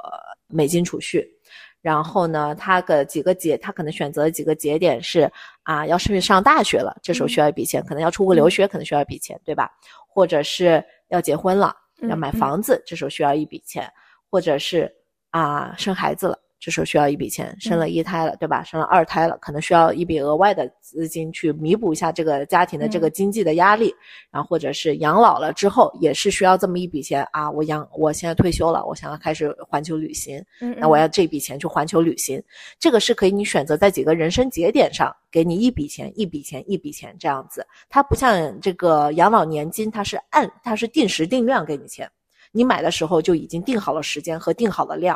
[0.48, 1.24] 美金储蓄，
[1.82, 5.32] 然后呢，他的几个节，他可能选择的几个节点是
[5.62, 9.70] 啊，要是上大学了，这时候需要一笔钱，可能要出国留学，可能需要一笔钱，对吧？
[10.08, 11.76] 或者是要结婚了，
[12.10, 13.88] 要买房子，这时候需要一笔钱，
[14.32, 14.92] 或者是
[15.30, 16.40] 啊生孩子了。
[16.60, 18.64] 这时候需要一笔钱，生了一胎了，对吧？
[18.64, 23.94] 生了二胎了，可能需要一笔额外的资金去弥补一下这个家庭的这个嗯经济的压力，
[24.32, 27.50] 然后或者是养老了之后，也是需要这么一笔钱啊。
[27.50, 32.42] 我养，我现在退休了，我想要开始环球旅行，嗯，那我要这笔钱去环球旅行，
[32.80, 37.66] 这个是可以你选择在几个人生节点上给你一笔钱、一笔钱、一笔钱这样子。
[37.88, 42.10] 它不像这个养老年金，它是按它是定时定量给你钱，
[42.52, 45.16] 你买的时候就已经定好了时间和定好了量。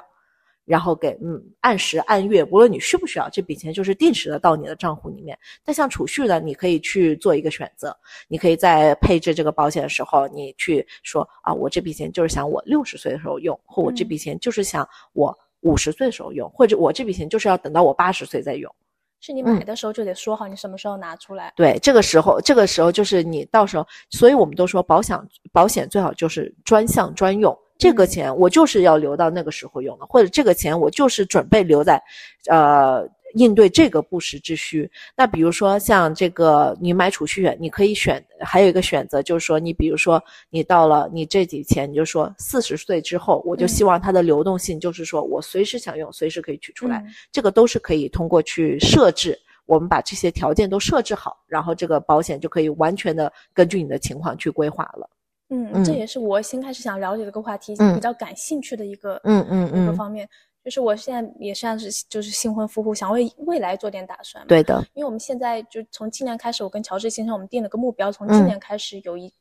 [0.71, 5.37] 然后给嗯按时按月，无论你需不需要，这笔钱就是定时的到你的账户里面。
[5.65, 7.93] 但像储蓄呢，你可以去做一个选择，
[8.29, 18.73] 你可以在配置这个保险的时候，你去说啊，我这笔钱就是想我六十岁的时候用，或我这嗯笔钱就是想我五十岁的时候用，或者我这笔钱就是要等到我八十岁再用。
[19.19, 21.51] 是你嗯买的时候就得说好你什么时候拿出来。
[21.57, 25.19] 对，这个时候，这个时候就是你到时候，所以我们都说保险
[25.51, 27.53] 保险最好就是专项专用。
[27.81, 31.99] 这个嗯钱我就是要留到那个时候用的，或者这个钱我就是准备留在，
[32.47, 34.87] 呃，应对这个不时之需。
[35.17, 46.99] 那比如说像这个你买储蓄险，你可以选，还有一个选择就是说，你比如说你到了你这笔钱，你就说四十岁之后，我就嗯希望它的流动性就是说我随时想用，随时可以取出来。
[46.99, 55.09] 嗯这个都是可以通过去设置，我们把这些条件都设置好，然后这个保险就可以完全的根据你的情况去规划了。
[55.51, 55.97] 嗯，这嗯。
[55.97, 57.93] 也是我新开始想了解这个话题嗯。
[57.93, 60.27] 比较感兴趣的一个嗯嗯嗯，一个方面。
[60.63, 64.47] 就是我现在也算是就是新婚夫妇，想为未来做点打算嘛。
[64.47, 68.45] 对的，因为我们现在就从今年开始，我跟乔治先生我们定了个目标，从今嗯。
[68.45, 69.33] 年开始有一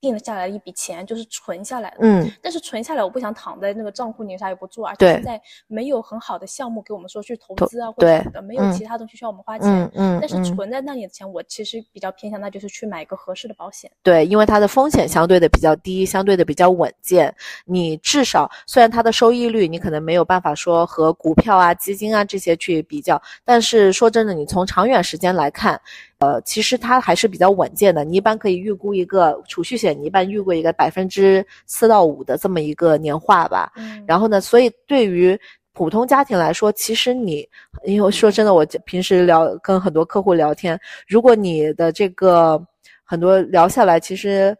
[0.00, 1.96] 定了下来一笔钱，就是存下来的。
[2.00, 9.68] 嗯但是存下来，我不想躺在那个账户里啥也不做，而且现在没有很好的项目给我们说去投投资啊，或对者什么的，没有嗯其他东西需要我们花钱。
[9.68, 13.90] 嗯嗯，但是嗯存在那里的钱，我其实比较偏向，那就是去买一个合适的保险。
[14.02, 17.34] 对，因为它的风险相对的比较低，相对的比较稳健。
[17.64, 25.80] 你至少虽然它的收益率你可能没有办法说和股票啊、基金啊这些去比较，但是说真的，你从长远时间来看，
[26.20, 28.04] 呃，其实它还是比较稳健的。
[28.04, 33.70] 你一般可以预估一个储蓄险，你一般预估一个百分之四到五的这么一个年化吧。
[33.76, 35.38] 嗯，然后呢，所以对于
[35.72, 37.48] 普通家庭来说，其实你，
[37.84, 42.60] 因为说真的，我平时聊跟很多客户聊天，如果你的这个
[43.04, 44.56] 很多聊下来，其实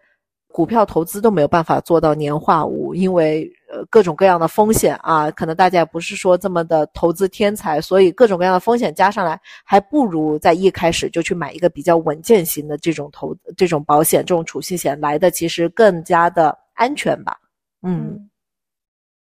[0.58, 17.38] 股票投资都没有办法做到年化五，因为呃各种各样的风险啊，可能大家也不是说这么的投资天才，所以各种各样的风险加上来，还不如在一开始就去买一个比较稳健型的这种投这种保险、这种储蓄险来的，其实更加的安全吧。
[17.84, 18.27] 嗯嗯，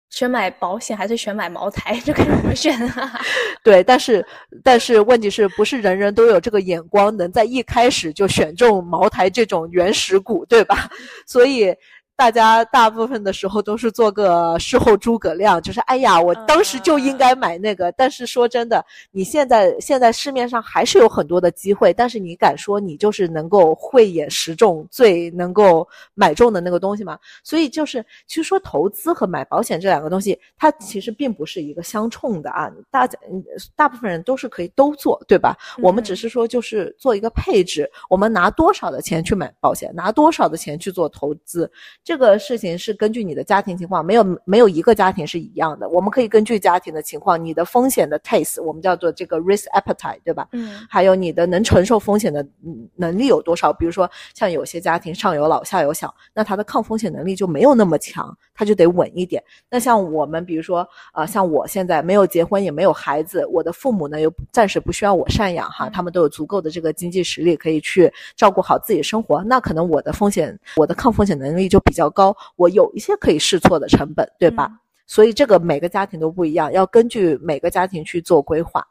[0.09, 3.19] 选买保险还是选买茅台，这个怎么选啊？
[3.63, 4.25] 对，但是
[4.63, 10.89] 但是问题是不是人人都有这个眼光，能在一开始就选中茅台这种原始股，对吧？
[11.27, 11.73] 所以
[12.17, 17.91] 大家大部分的时候都是做个事后诸葛亮， 就是哎呀，我当时就应该买那个。
[17.91, 27.19] 但是说真的，你现在现在市面上还是有很多的机会，但是你敢说你就是能够慧眼识中、最能够买中的那个东西吗？
[27.43, 32.67] 所以就是，其实说投资和买保险这两个东西，它其实并不是一个相冲的啊。
[32.89, 33.43] 大家嗯
[33.75, 35.55] 大部分人都是可以都做，对吧？
[35.83, 41.71] 我们只嗯是说就是做一个配置，我们拿多少的钱去买保险，拿多少的钱去做投资，
[42.07, 45.89] 这个事情是根据你的家庭情况，没有没有一个家庭是一样的。
[45.89, 50.47] 我们可以根据家庭的情况，你的风险的 taste，我们叫做这个 risk appetite，对吧？
[50.53, 53.73] 嗯还有你的能承受风险的嗯能力有多少？
[53.73, 59.43] 比如说像有些家庭上有老下有小，那他的抗风险能力就没有那么强，他就得稳一点。
[59.69, 74.69] 那像我们，比如说呃，像我现在没有结婚也没有孩子，我的父母呢又暂时不需要我赡养哈，嗯他们都有足够的这个经济实力可以去照顾好自己生活，那可能我的风险，我的抗风险能力就比较高，我有一些可以试错的成本，对吧？
[74.71, 74.79] 嗯
[75.09, 78.85] 所以这个每个家庭都不一样，要根据每个家庭去做规划。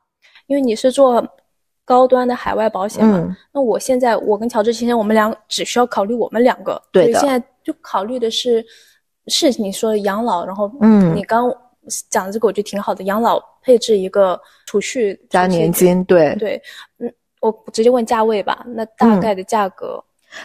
[0.47, 1.23] 因为你是做
[1.85, 8.65] 高端的海外保险嘛，嗯那我现在我跟乔治先生，我们俩只需要考虑我们两个，对现在就考虑的是
[9.27, 11.53] 是你说的养老，然后嗯你刚
[12.09, 16.63] 讲的这个我觉得挺好的，养老配置一个储蓄加年，金，对对，
[16.99, 20.03] 嗯，我直接问价位吧，那大概的价格，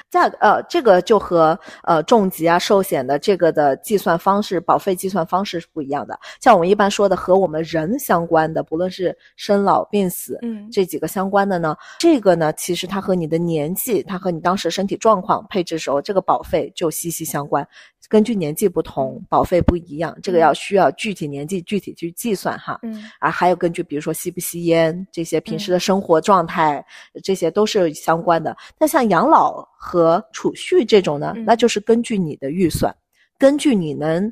[0.10, 6.20] 价格呃，这个就和呃重疾啊、寿险的这个的计算方式、保费计算方式是不一样的。
[6.40, 17.68] 像我们一般说的和我们人相关的，不论是生老病死，嗯这几个相关的呢，这个呢，其实它和你的年纪，它和你当时身体状况配置时候，这个保费就息息相关。
[18.12, 22.78] 根据年纪不同，保费不一样，这个要需要具体年纪具体去计算哈。
[22.84, 26.86] 嗯啊，还有根据比如说吸不吸烟这些平时的生活状态，
[27.24, 28.54] 这些都是相关的。
[28.78, 32.94] 那像养老和储蓄这种呢，嗯那就是根据你的预算，
[33.40, 34.30] 根据你能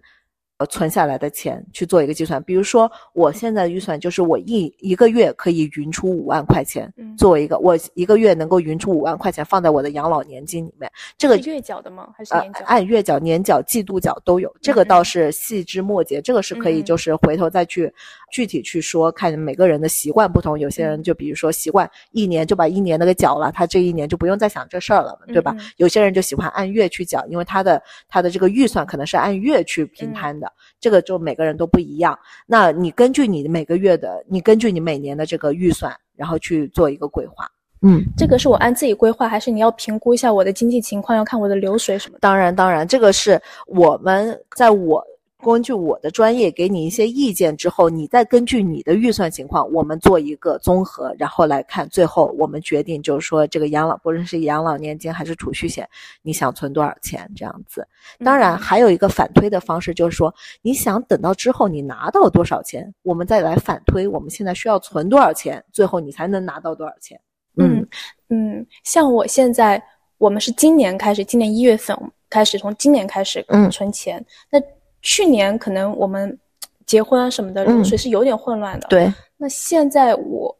[0.59, 2.41] 呃存下来的钱去做一个计算。
[2.43, 12.09] 比如说，我现在的预算就是我一一个月可以匀出五万块钱，嗯，作为一个我一个月能够匀出五万块钱放在我的养老年金里面，这个月缴的吗？
[12.15, 12.65] 还是呃年缴？
[12.65, 17.91] 按月缴、年缴、季度缴都有，这个嗯倒是细枝末节，这个是可以就是回头再去
[18.29, 25.55] 具体去说，看每个人的习惯不同，有些嗯人就比如说习惯一年就把一年的给缴了，他这一年就不用再想这事儿了，对吧？
[25.77, 30.48] 有些人就喜欢按月去缴，因为他的他的这个预算可能是按月去平嗯摊的，
[30.79, 32.17] 这个就每个人都不一样。
[32.45, 37.49] 那你根据你每个月的，你根据你每年的这个预算，然后去做一个规划。
[37.81, 42.19] 嗯，这个是我按自己规划，还是你要评估一下我的经济情况，要看我的流水什么的？
[42.19, 45.01] 当然，当然，这个是我们在我
[45.41, 55.87] 根据我的专业给你一些意见之后，你再根据你的预算情况，我们做一个综合，然后来看，最后我们决定就是说，这个养老，不论是养老年金还是储蓄险，
[56.21, 57.87] 你想存多少钱这样子。
[58.23, 67.19] 当然，嗯还有一个反推的方式，就是说，你想等到之后你拿到多少钱，我们再来反推，我们现在需要存多少钱，最后你才能拿到多少钱。
[67.55, 67.87] 嗯
[68.29, 69.81] 嗯，像我现在，
[70.17, 71.97] 我们是今年开始，今年一月份
[72.29, 74.23] 开始，从今年开始嗯存钱。
[74.49, 74.59] 那
[75.01, 76.37] 去年可能我们
[76.85, 78.87] 结婚啊什么的嗯流水是有点混乱的。。
[78.89, 80.55] 对，那现在我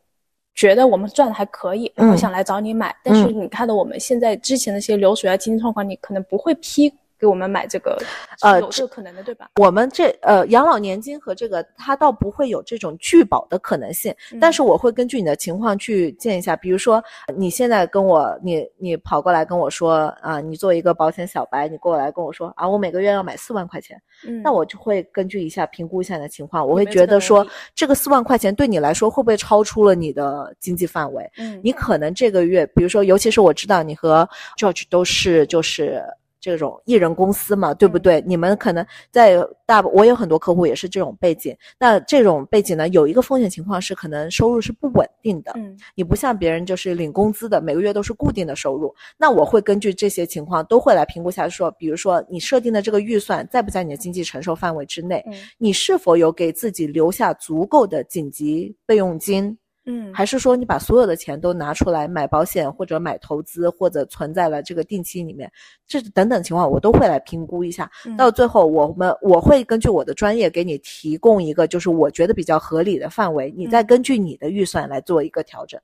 [0.56, 7.98] 觉得我们赚的还可以，然后嗯想来找你买，但是你看到我们现在之前的一些流水啊、经济状况，你可能不会批给我们买这个，
[8.42, 9.50] 呃这个可能的，对吧？
[9.58, 16.56] 我们这呃养老年金和这个，它倒不会有这种拒保的可能性，但是我会根据你的情况去建一下。
[16.56, 17.04] 比如说，
[17.36, 31.30] 你现在跟我，你你跑过来跟我说啊，你作为一个保险小白，你过来跟我说啊，我每个月要买四万块钱，嗯，那我就会根据一下评估一下你的情况，我会觉得说力这个四万块钱对你来说会不会超出了你的经济范围？
[31.38, 36.04] 嗯，你可能这个月，比如说，尤其是我知道你和 George 都是就是
[36.40, 38.24] 这种艺人公司嘛，对不嗯对？
[38.26, 41.56] 你们可能在大，我有很多客户也是这种背景。
[41.78, 45.52] 那这种背景呢，有一个风险情况是可能收入是不稳定的。
[45.56, 48.94] 嗯你不像别人就是领工资的，每个月都是固定的收入。
[49.18, 59.58] 那我会根据这些情况都会来评估下说，比如说你设定的这个预算在不在你的经济承受范围之内，嗯你是否有给自己留下足够的紧急备用金。
[59.92, 65.52] 嗯，还是说你把所有的钱都拿出来买保险或者买投资或者存在了这个定期里面，
[65.88, 67.90] 这等等情况我都会来评估一下。
[68.06, 75.80] 嗯到最后，我们我会根据我的专业给你提供一个就是我觉得比较合理的范围，你再嗯根据你的预算来做一个调整。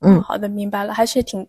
[0.00, 1.46] 嗯好的，明白了，还是挺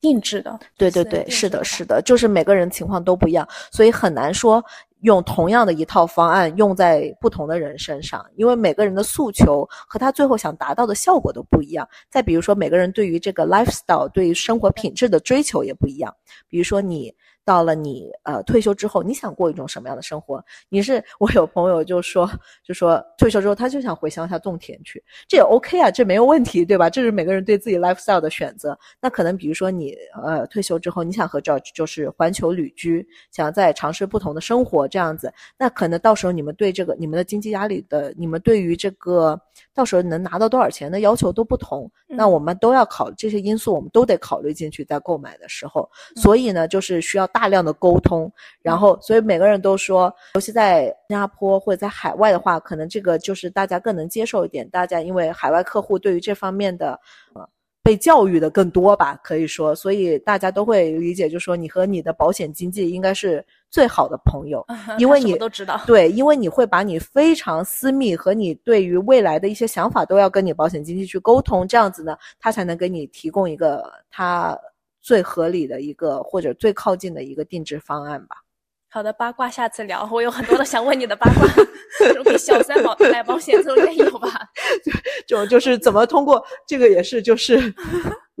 [0.00, 0.58] 定制的。
[0.76, 4.64] 对对对，是的，是的，就是每个人情况都不一样，所以很难说
[5.02, 11.88] 用同样的一套方案用在不同的人身上，因为每个人的诉求和他最后想达到的效果都不一样。
[12.10, 16.14] 再比如说，每个人对于这个 lifestyle 对于生活品质的追求也不一样。
[16.48, 17.14] 比如说你。
[17.50, 20.40] 到了你呃退休之后，你想过一种什么样的生活？
[20.68, 22.30] 你是我有朋友就说
[22.62, 26.88] 就说退休之后他就想回乡下种田去，这也 OK 啊，这没有问题，对吧？
[26.88, 28.78] 这是每个人对自己 lifestyle 的选择。
[29.00, 39.36] 那可能比如说你呃退休之后，你想和 George 就是环球旅居，想再尝试不同的生活这样子，那可能到时候你们对这个你们的经济压力的，你们对于这个
[39.74, 41.90] 到时候能拿到多少钱的要求都不同。
[42.06, 45.90] 那嗯我们都要考这些因素，我们都得考虑进去，在购买的时候。
[46.14, 48.30] 所以呢，就是需要大大量的沟通，
[48.60, 54.68] 然后所以每个人都说，尤其在新加坡或者在海外的话，可能这个就是大家更能接受一点。
[54.68, 57.00] 大家因为海外客户对于这方面的
[57.32, 57.48] 呃
[57.82, 64.62] 被教育的更多吧，可以说，所以大家都会理解，就是说你和你的保险经纪应该是最好的朋友，
[64.98, 74.58] 因为你都知道，对，因为你会把你非常私密和你对于未来的一些想法都要跟你保险经纪去沟通，这样子呢，他才能给你提供一个他
[75.00, 78.36] 最合理的一个或者最靠近的一个定制方案吧。
[78.92, 80.08] 好的，八卦下次聊。
[80.10, 81.46] 我有很多的想问你的八卦，
[82.24, 84.28] 给小三保买保险这种也有吧？
[85.28, 87.72] 就就是怎么通过这个也是就是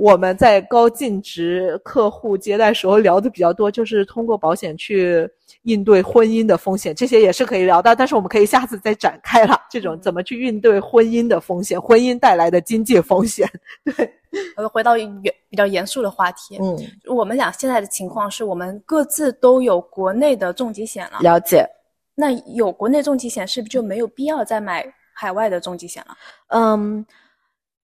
[0.00, 5.28] 我们在高净值客户接待时候聊的比较多，就是通过保险去
[5.64, 7.94] 应对婚姻的风险，这些也是可以聊的。
[7.94, 13.46] 但是我们可以下次再展开了，这种怎么去应对婚姻的风险，婚姻带来的经济风险，
[13.84, 14.10] 对。
[14.56, 16.78] 呃，回到严比较严肃的话题，嗯，
[17.08, 21.18] 我们俩现在的情况是我们各自都有国内的重疾险了。
[21.20, 21.66] 了解。
[22.14, 26.16] 那有国内重疾险，是不是就没有必要再买海外的重疾险了？
[26.50, 27.04] 嗯，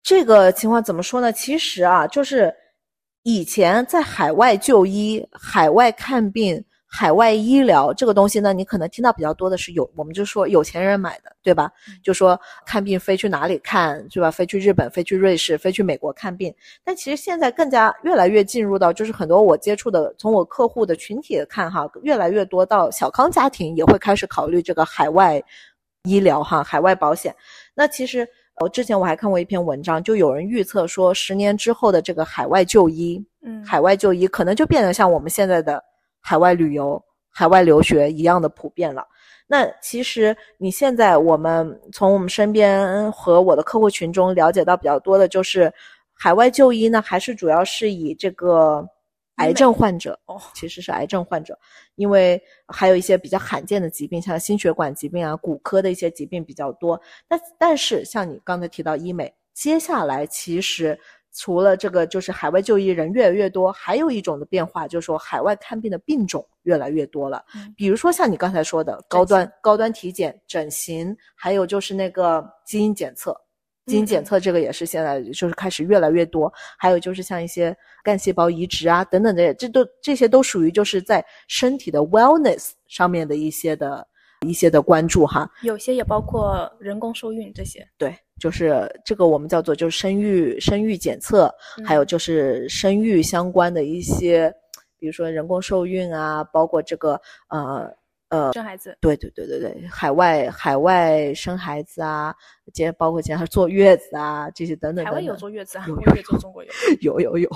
[0.05, 1.33] 这个情况怎么说呢？
[1.33, 2.53] 其实啊，就是
[3.23, 6.63] 以前在海外就医、海外看病。
[6.87, 11.69] 海外医疗这个东西呢，你可能听到比较多的是有，我们就说有钱人买的，对吧？
[12.01, 14.31] 就说看病飞去哪里看，对吧？
[14.31, 16.53] 飞去日本，飞去瑞士，飞去美国看病。
[16.85, 25.43] 但其实现在更加越来越进入到，就是很多我接触的，从我客户的群体看哈，越来越多到小康家庭也会开始考虑这个海外
[26.03, 27.35] 医疗哈，海外保险。
[27.73, 28.25] 那其实
[28.61, 35.83] 我之前我还看过一篇文章，就有人预测说，十年之后的这个海外就医，嗯，海外就医可能就变得像我们现在的。
[36.27, 36.99] 海外旅游、
[37.29, 39.05] 海外留学一样的普遍了。
[39.45, 45.71] 那其实你现在我们从我们身边和我的客户群中了解到比较多的，就是
[46.15, 48.83] 海外就医呢，还是主要是以这个
[49.35, 51.57] 癌症患者哦，其实是癌症患者，
[51.95, 56.99] 因为还有一些比较罕见的疾病，像心血管疾病啊、骨科的一些疾病比较多。
[57.29, 60.99] 那但是像你刚才提到医美，接下来其实。
[61.37, 67.43] 除了这个，就是海外就医人越来越多，还有一种的变化，就是说海外看病的病种越来越多了。
[67.75, 73.37] 比如说像你刚才说的高端高端体检、整形，还有就是那个基因检测，
[73.85, 76.51] 基因检测这个也是现在就是开始越来越多。
[76.77, 84.07] 还有就是像一些干细胞移植啊等等的，这都这些都属于就是在身体的 wellness 上面的一些的。
[84.45, 87.87] 一些的关注哈，有些也包括人工受孕这些。
[87.97, 91.51] 对，就是这个我们叫做就是生育生育检测，
[91.83, 94.53] 还有就是生育相关的一些，
[94.99, 97.89] 比如说人工受孕啊，包括这个呃
[98.29, 98.97] 呃生孩子。
[99.01, 102.33] 对对对对对，海外海外生孩子啊，
[102.73, 105.05] 接包括接下来坐月子啊这些等等。
[105.05, 105.85] 海外有坐月子啊？
[105.87, 106.71] 有有有，中国有
[107.01, 107.49] 有有有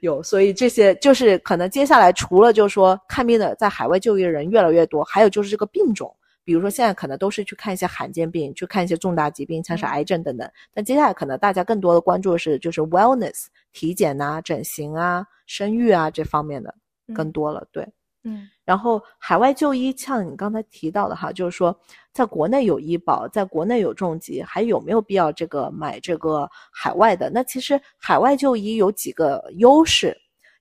[0.00, 6.14] 有，所以这些就是可能接下来除了就是说看病的在海外就医的人越来越多，还有就是这个病种。
[6.44, 10.50] 比如说，现在可能都是去看一些罕见病，去看一些重大疾病，像是癌症等等。
[10.72, 16.74] 但接下来可能大家更多的关注的是，就是 wellness 体检呐、整形啊、生育啊这方面的
[17.14, 17.68] 更多了。
[17.70, 17.86] 对，
[18.24, 18.48] 嗯。
[18.68, 21.74] 然后海外就医，像你刚才提到的哈，就是说，
[22.12, 27.30] 在国内有医保，在国内有重疾，还有没有必要这个买这个海外的？
[27.30, 30.14] 那其实海外就医有几个优势，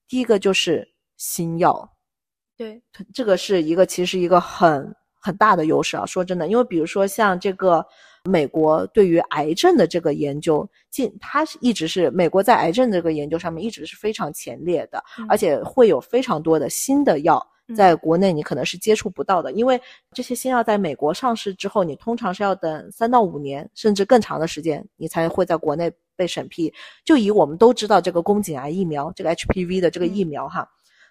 [0.07, 0.87] 第一个就是
[1.17, 1.89] 新药，
[2.55, 2.81] 对，
[3.13, 4.95] 这个是一个其实一个很。
[5.19, 6.05] 很大的优势啊！
[6.05, 7.85] 说真的，因为比如说像这个
[8.23, 17.45] 美国对于癌症的这个研究，进它是一直是美国在癌症这个研究上面一直是非常前列的，而且会有非常多的新的药
[17.75, 19.79] 在国内你可能是接触不到的，因为
[20.11, 26.73] 这些新药在美国上市之后，你通常是要等三到五年甚至更长的时间，你才会在国内被审批。
[27.03, 30.69] 就以我们都知道这个宫颈癌疫苗，这个 HPV 的这个疫苗哈，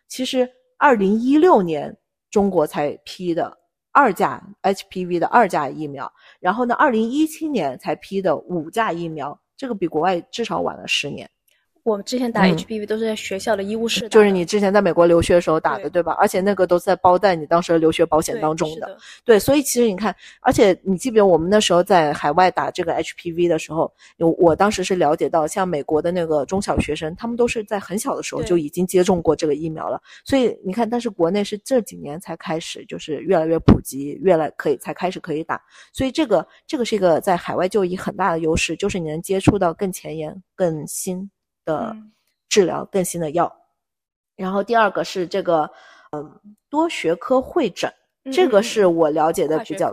[0.08, 0.48] 其实
[0.78, 1.96] 二零一六年
[2.30, 3.58] 中国才批的。
[3.98, 11.26] 二价 HPV 的二价疫苗，然后呢，二零一七年才批的五价疫苗，这个比国外至少晚了十年。
[11.86, 16.12] 我们之前打 HPV 都是在学校的医务室，就是你之前在美国留学的时候打的，对吧？
[16.14, 18.98] 而且那个都是在包在你当时的留学保险当中的。
[19.24, 30.02] 对，所以其实你看，而且你记不记得我们那时候在海外打这个 HPV 的时候，有我当时是了解到，像美国的那个中小学生，他们都是在很小的时候就已经接种过这个疫苗了。
[30.24, 35.62] 所以你看，但是国内是这几年才开始，就是越来越普及，越来可以才开始可以打。
[35.92, 41.30] 所以这个这个是一个在海外就医很大的优势，就是你能接触到更前沿、更新。
[41.66, 41.94] 的
[42.48, 43.52] 治疗更新的药，
[44.36, 45.68] 然后第二个是这个，
[46.12, 46.40] 嗯，
[46.70, 47.92] 多学科会诊，
[48.32, 49.92] 这个是我了解的比较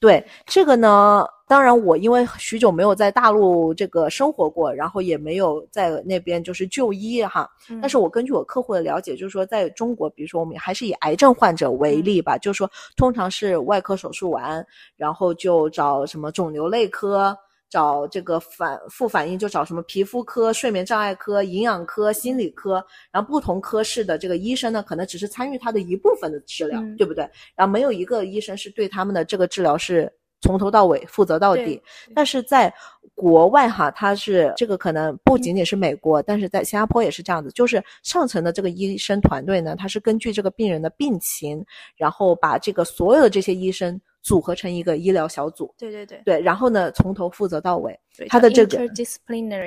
[0.00, 7.48] 对这个呢，当然我因为许久没有在大陆这个生活过，然后也没有在那边就是就医哈。
[7.68, 14.66] 嗯但是我根据我客户的了解，就是说在中国，比如说我们还是以癌症患者为例吧，就是说通常是外科手术完，
[14.96, 17.36] 然后就找什么肿瘤内科。
[17.70, 27.22] 找这个反复反应就找什么皮肤科、睡眠障碍科、营养科、心理科，然后不同科室的这个医生呢，可能只是参与他的一部分的治疗，嗯对不对？
[27.54, 31.80] 然后没有一个医生是对他们的这个治疗是从头到尾负责到底。
[32.12, 32.72] 但是在
[33.14, 41.64] 国外哈，它是这个可能不仅仅是美国，但是在新加坡也是这样子，就是上层的这个医生团队呢，他是根据这个病人的病情，
[41.96, 47.98] 然后把这个所有的这些医生组合成一个医疗小组，对对对，对，然后呢从头负责到尾。
[48.18, 48.76] 对叫它的这个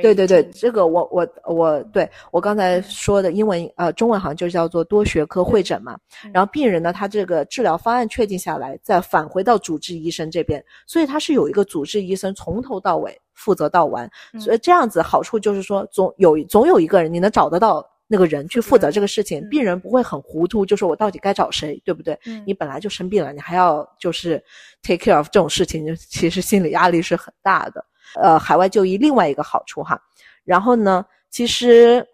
[0.01, 5.97] 对对对，这个我我我对我刚才说的英文呃中文好像就叫做多学科会诊嘛。
[6.25, 14.09] 嗯然后病人呢，他这个治疗方案确定下来，再返回到主治医生这边，所以他是有一个主治医生从头到尾负责到完。
[14.33, 17.83] 嗯所以这样子好处就是说，总有总有一个人你能找得到。
[18.13, 22.15] 那个人去负责这个事情，嗯病人不会很糊涂，就说我到底该找谁，对不对？
[22.27, 24.43] 嗯你本来就生病了，你还要就是
[24.83, 27.83] take care of 这种事情，其实心理压力是很大的。
[28.21, 29.99] 呃，海外就医另外一个好处哈，
[30.43, 32.05] 然后呢，其实，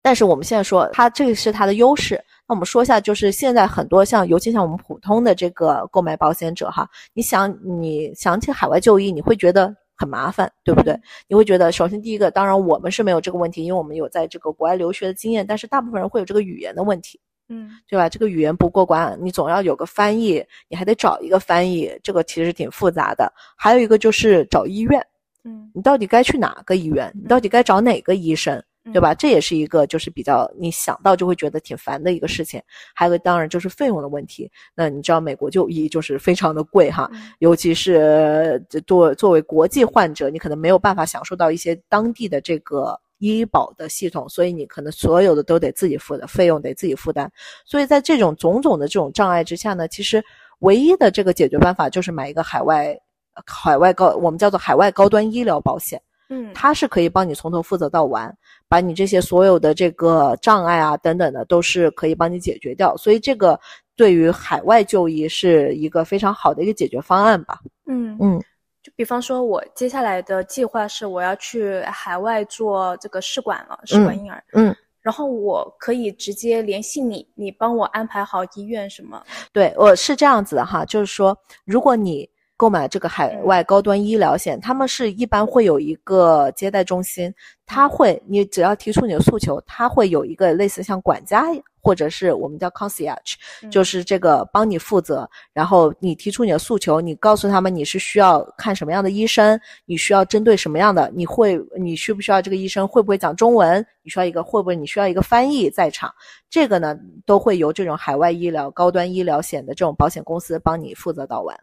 [0.00, 2.18] 但是我们现在说它这个是它的优势。
[2.46, 10.94] 那我们说一下，就是现在很多像，尤其像我们普通的这个购买保险者哈，你想你想起海外就医，你会觉得很麻烦，对不对？
[10.94, 17.20] 嗯你会觉得，首先第一个，当然我们是没有这个问题，因为我们有在这个国外留学的经验，但是大部分人会有这个语言的问题。
[17.50, 18.08] 嗯对吧？
[18.10, 23.32] 这个语言不过关，你总要有个翻译，你还得找一个翻译，这个其实挺复杂的。
[23.56, 25.04] 还有一个就是找医院，
[25.44, 27.10] 嗯你到底该去哪个医院？
[27.14, 28.62] 你到底该找哪个医生？
[28.92, 29.14] 对吧？
[29.14, 32.60] 这也是一个就是比较你想到就会觉得挺烦的一个事情。
[32.94, 34.50] 还有个当然就是费用的问题。
[34.74, 47.30] 那你知道美国就医就是非常的贵哈，嗯尤其是作作为国际患者，你可能没有办法享受到一些当地的这个医保的系统，所以你可能所有的都得自己付的费用得自己负担。
[47.64, 50.22] 所以在这种种种的这种障碍之下呢，其实
[50.60, 52.98] 唯一的这个解决办法就是买一个海外
[53.46, 56.00] 海外高我们叫做海外高端医疗保险。
[56.30, 58.36] 嗯，它是可以帮你从头负责到完，
[58.68, 62.96] 把你这些所有的这个障碍啊等等的都是可以帮你解决掉。
[62.96, 63.58] 所以这个
[63.96, 67.60] 对于海外就医是一个非常好的一个解决方案吧。
[67.86, 68.40] 嗯嗯
[68.82, 74.42] 就比方说，我接下来的计划是我要去海外做这个试管了，试管婴儿。
[74.52, 79.20] 嗯，然后我可以直接联系你，你帮我安排好医院什么。
[79.52, 82.28] 对，我是这样子的哈，就是说，如果你
[82.58, 87.32] 购买这个海外高端医疗险，他们是一般会有一个接待中心，
[87.64, 91.44] 他会，你只要提出你的诉求，他会有一个类似像管家
[91.80, 93.70] 或者是我们叫 concierge，嗯。
[93.70, 106.12] 就是这个帮你负责，然后你提出你的诉求，你告诉他们你是需要看什么样的医生，你需要针对什么样的，你会你需不需要这个医生会不会讲中文，你需要一个会不会你需要一个翻译在场，
[106.50, 111.56] 这个呢都会由这种海外医疗高端医疗险的这种保险公司帮你负责到完。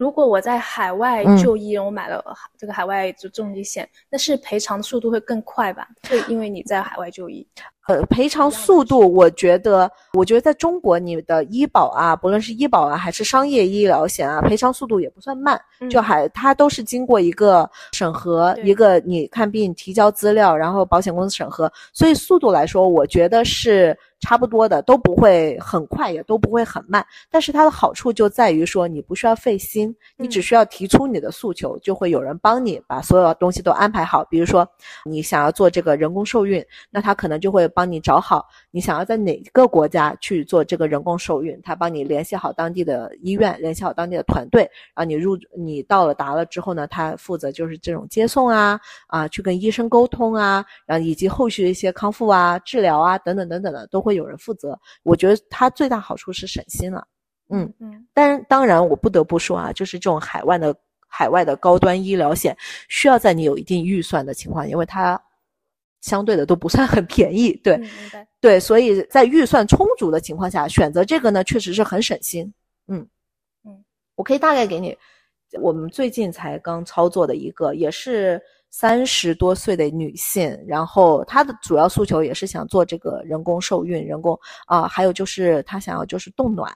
[0.00, 1.36] 如果我在海外嗯。
[1.36, 2.24] 就医，我买了
[2.56, 5.86] 这个海外就重疾险，那是赔偿的速度会更快吧？
[6.02, 7.46] 就因为你在海外就医。
[7.86, 27.04] 呃，赔偿速度，我觉得，我觉得在中国，你的医保啊，不论是医保啊，还是商业医疗险啊，赔偿速度也不算慢，就还它都是经过一个审核，一个你看病提交资料，然后保险公司审核，所以速度来说，我觉得是差不多的，都不会很快，也都不会很慢。
[27.30, 34.24] 但是它的好处就在于说，你不需要费心，你只需要提出你的诉求，就会有人帮你把所有东西都安排好。
[34.24, 34.66] 比如说，
[35.04, 44.62] 你想要做这个人工受孕，那他可能就会帮你找好你想要在哪个国家去做这个人工受孕，他帮你联系好当地的医院，联系好当地的团队，
[44.94, 54.78] 然后你入你到了达了之后呢，他负责就是这种接送啊啊，去跟医生沟通啊，然后以及后续的一些康复啊、治疗啊等等等等的都会有人负责。
[55.02, 57.06] 我觉得它最大好处是省心了。
[57.52, 60.74] 嗯嗯但当然，我不得不说啊，就是这种海外的
[61.08, 62.56] 海外的高端医疗险，
[62.88, 65.20] 需要在你有一定预算的情况，因为它
[66.00, 67.52] 相对的都不算很便宜。
[67.64, 72.52] 对、嗯，对，所以在预算充足的情况下，选择这个呢，确实是很省心。
[72.86, 73.06] 嗯
[73.64, 73.84] 嗯，
[74.14, 74.96] 我可以大概给你，
[75.60, 78.40] 我们最近才刚操作的一个，也是
[78.70, 86.74] 三十多岁的女性，然后她的主要诉求也是想做这个人工受孕，人工啊、还有就是她想要就是冻卵。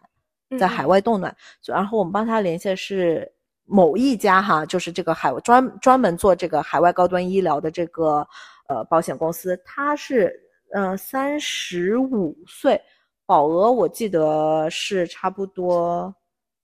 [0.59, 1.35] 在海外冻卵，
[1.65, 3.29] 然后我们帮她联系的是
[3.65, 8.25] 某一家哈，就是这个海专专门做这个海外高端医疗的这个
[8.69, 10.33] 呃保险公司，她是
[10.73, 12.81] 呃三十五岁，
[13.27, 16.15] 保额我记得是差不多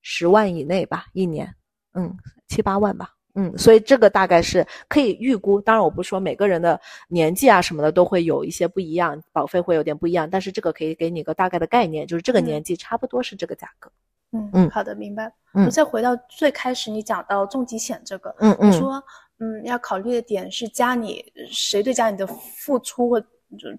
[0.03, 1.53] 十万以内吧，一年，
[1.95, 2.15] 嗯，
[2.47, 3.11] 七八万吧。
[3.35, 5.61] 嗯，所以这个大概是可以预估。
[5.61, 10.29] 当然，我不是说每个人的年纪啊什么的都会有一些不一样，保费会有点不一样。
[10.29, 13.91] 但是这个可以给你个大概的概念，就是这个年纪差不多是这个价格。
[14.33, 15.33] 嗯嗯，好的，明白。
[15.55, 19.03] 嗯，再回到最开始你讲到重疾险这个，嗯嗯，你说
[19.39, 23.23] 嗯要考虑的点是家里谁对家里的付出或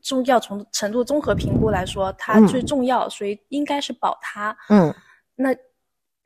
[0.02, 4.56] 重要从程度综合评估来说，它最重要，所以应该是保它。
[4.70, 4.93] 嗯，
[5.36, 5.54] 那。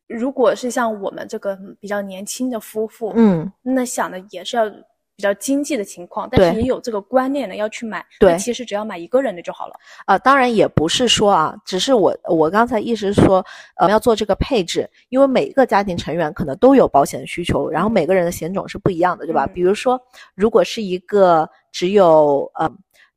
[0.08, 4.70] 如果是像我们这个比较年轻的夫妇，嗯，那想的也是要
[5.18, 9.74] 比较经济的情况，但是也有这个观念的要去买，对，其实只要买一个人的就好了。
[10.06, 13.44] 啊，当然也不是说啊，只是我我刚才意思是说，
[13.78, 19.48] 呃，要做这个配置，因为每一个家庭成员可能都有保险的需求，然后每个人的险种是不一样的，对吧？
[19.48, 19.98] 比如说，
[20.36, 22.70] 如果是一个只有呃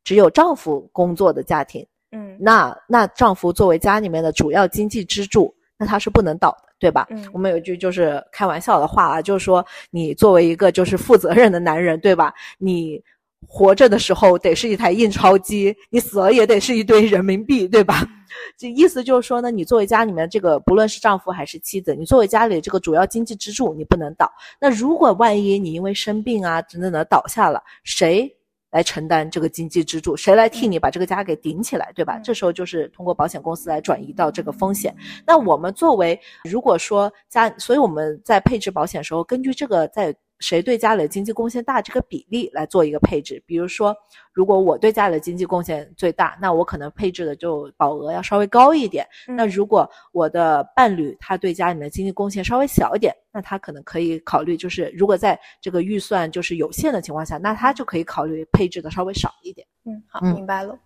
[0.05, 6.68] 只有丈夫工作的家庭，嗯，那那丈夫作为家里面的主要经济支柱，那他是不能倒的。
[6.79, 7.05] 对吧？
[7.09, 12.33] 嗯，我们有一句就是开玩笑的话啊，就是说你作为一个就是负责任的男人，对吧？
[12.57, 13.01] 你
[13.47, 18.07] 活着的时候得是一台印钞机，你死了也得是一堆人民币，对吧？
[18.57, 24.31] 这意思就是说呢，你作为家里面这个，不论是丈夫还是妻子，你作为家里这个主要经济支柱，你不能倒。
[24.59, 28.29] 那如果万一你因为生病啊等等的倒下了，谁？
[28.71, 32.19] 来承担这个经济支柱，谁来替你把这个家给顶起来，对吧？
[32.23, 34.95] 这时候就是通过保险公司来转移到这个风险。
[35.25, 40.15] 那我们作为如果说家，所以我们在配置保险时候，根据这个在。
[40.39, 43.95] 谁对家里的经济贡献大这个比例来做一个配置，比如说，
[44.31, 49.05] 如果我对家里的经济贡献最大，那我可能配置的就保额要稍微高一点。
[49.27, 59.67] 那如果我的伴侣他对家里面的经济贡献稍微小一点，那他可能可以考虑，就是如果在这个预算就是有限的情况下，那他就可以考虑配置的稍微少一点。
[59.85, 60.77] 嗯，好，明白了。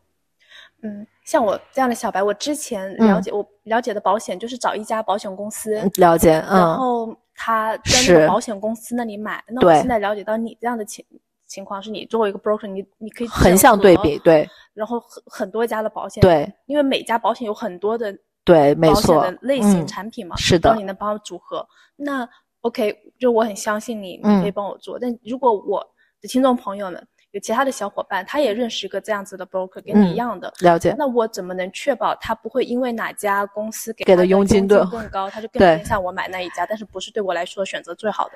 [0.82, 9.44] 嗯，像我这样的小白，我之前了解我了解的保险就是找一家保险公司了解，嗯然后他在那个保险公司那里买。
[9.50, 11.06] 那我现在了解到你这样的情
[11.46, 21.68] 情况，是你作为一个 broker，你你可以横向对比，对，然后很很多家的保险，对，因为每家保险有很多的对，没错，类型产品嘛，是的，然后你能帮我组合。
[21.98, 22.28] 那
[22.62, 24.98] OK，就我很相信你，你可以帮我做。
[24.98, 25.86] 但如果我
[26.22, 27.08] 的听众朋友们。
[27.34, 30.96] 有其他的小伙伴，他也认识一个这样子的 broker，跟你一样的了解。
[30.98, 38.34] 那我怎么能确保他不会因为哪家公司给给的佣金更更高，他就更偏向我买那一家，但是不是对我来说选择最好的？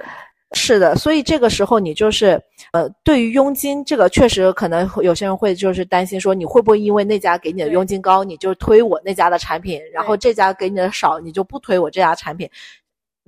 [0.53, 2.41] 是的，所以这个时候你就是，
[2.71, 12.49] 呃，对于佣金这个，确实可能有些人会就是担心说，你会不会因为那家给你的佣金高，你就推我那家的产品，然后这家给你的少，你就不推我这家产品？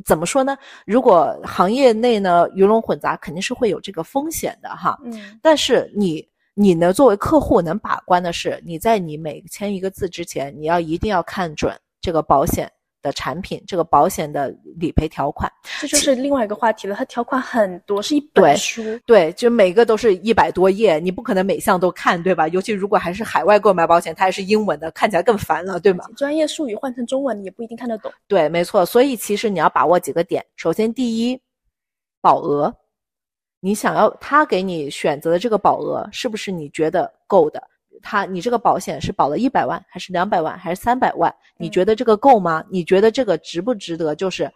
[0.06, 0.58] 怎么说呢？
[0.86, 5.00] 如果行业内呢鱼龙混杂，肯定是会有这个风险的哈。
[5.04, 12.72] 嗯，但是你你呢作为客户能把关的是，你在你每签一个字之前，你要一定要看准这个保险。
[13.02, 16.96] 的产品，这个保险的理赔条款，这就是另外一个话题了。
[16.96, 22.48] 它条款很多，是一本书，对，就每个都是一百多页，你不可能每项都看，对吧？
[22.50, 26.06] 尤其如果还是海外购买保险，它还是英文的，看起来更烦了，对吗？
[26.18, 28.12] 专业术语换成中文，你也不一定看得懂。
[28.28, 28.86] 对，没错。
[28.86, 30.46] 所以其实你要把握几个点。
[30.56, 31.40] 首先，第一，
[32.22, 32.76] 保额，
[33.62, 37.62] 你想要他给你选择的这个保额，是不是你觉得够的？
[38.02, 41.34] 他，你这个保险是保了一百万，还是两百万，还是三百万？
[41.58, 42.64] 你觉得这个够吗？
[42.70, 44.16] 你觉得这个值不值得？
[44.16, 44.52] 就是，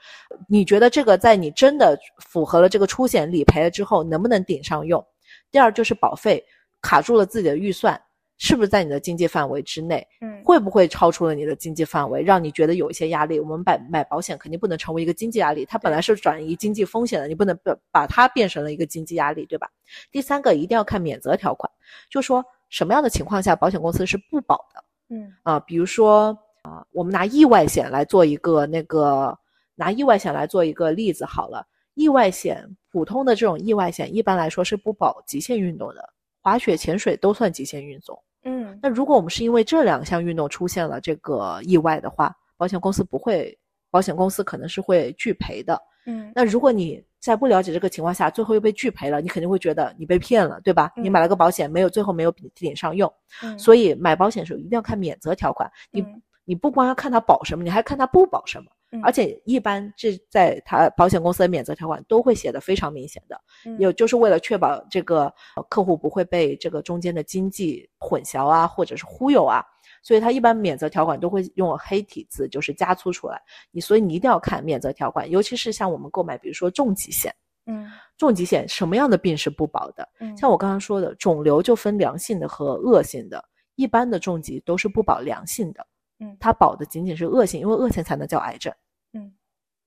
[0.47, 5.05] 你觉得这个在你真的符合了这个出险理赔了之后，能不能顶上用？
[5.51, 6.43] 第二就是保费
[6.81, 7.99] 卡住了自己的预算，
[8.37, 10.07] 是不是在你的经济范围之内？
[10.21, 13.39] 嗯，会不会超出了你的经济范围，让你觉得有一些压力？
[13.39, 19.69] 我们买买保险肯定不能成为一个经济压力，它本来是转移经济风险的，你不能把把它变成了一个经济压力，对吧？
[20.11, 21.69] 第三个一定要看免责条款，
[22.09, 22.43] 就说。
[22.73, 24.83] 什么样的情况下保险公司是不保的？
[25.15, 29.37] 嗯啊，比如说啊，我们拿意外险来做一个那个，
[29.75, 31.63] 拿意外险来做一个例子好了。
[31.93, 36.09] 意外险普通的这种意外险一般来说是不保极限运动的，
[36.41, 38.19] 滑雪、潜水都算极限运动。
[38.43, 43.55] 嗯，那如果我们是因为这两项运动出现了这个意外的话，保险公司不会，
[43.91, 45.79] 保险公司可能是会拒赔的。
[46.07, 50.91] 嗯，那如果你在不了解这个情况下，最后又被拒赔了，你肯定会觉得你被骗了，对吧？
[50.97, 53.11] 你买了个保险，没有最后没有顶上用，
[53.57, 55.71] 所以买保险的时候一定要看免责条款。
[55.89, 56.05] 你
[56.43, 58.65] 你不光要看它保什么，你还看它不保什么。
[59.01, 63.39] 而且一般这在它保险公司的免责条款都会写的非常明显的，
[63.79, 65.33] 有就是为了确保这个
[65.69, 69.63] 客户不会被这个中间的经济混淆啊，或者是忽悠啊。
[70.03, 73.41] 所以它一般免责条款都会用黑体字，就是加粗出来。
[73.71, 77.33] 你所以你一定要看免责条款，尤其是像我们购买，比如说重疾险，
[77.65, 80.07] 嗯，重疾险什么样的病是不保的？
[80.19, 83.43] 嗯，像我刚刚说的，肿瘤就分良性的和恶性的，
[83.75, 85.87] 一般的重疾都是不保良性的，
[86.19, 88.73] 嗯它保的仅仅是恶性，因为恶性才能叫癌症。
[89.13, 89.33] 嗯，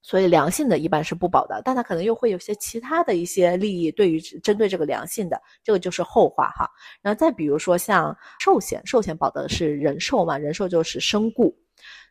[0.08, 6.70] 所以良性的一般是不保的，但它可能又会有些其他的一些利益，对于针对这个良性的，这个就是后话哈。
[7.02, 11.52] 然后再比如说像寿险，寿险保的是人寿嘛，人寿就是身故。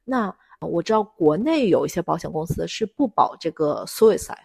[0.03, 0.27] 那
[0.59, 4.35] 呃我知道国内有一些保险公司是不保这个 suicide，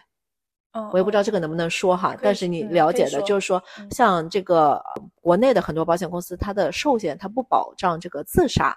[0.71, 8.75] 哦我也不知道哦这个能不能说哈，但是你嗯了解的就是说，嗯像这个呃国内的很多保险公司，它的寿险它不保障这个自杀，也，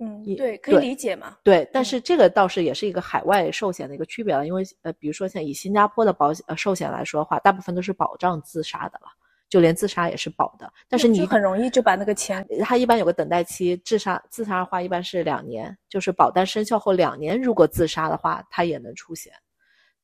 [0.00, 1.36] 嗯对，可以理解嘛。
[1.42, 9.08] 对，但嗯是这个倒是也是一个海外寿险的一个区别了，因为呃，比如说像以新加坡的保险呃寿险来说的话，大部分都是保障自杀的了，
[9.48, 19.32] 就连自杀也是保的，但是你很容易就把那个钱，它一般有个等待期，自杀自杀的话一般是两年，就是保单生效后两年，如果自杀的话，它也能出险，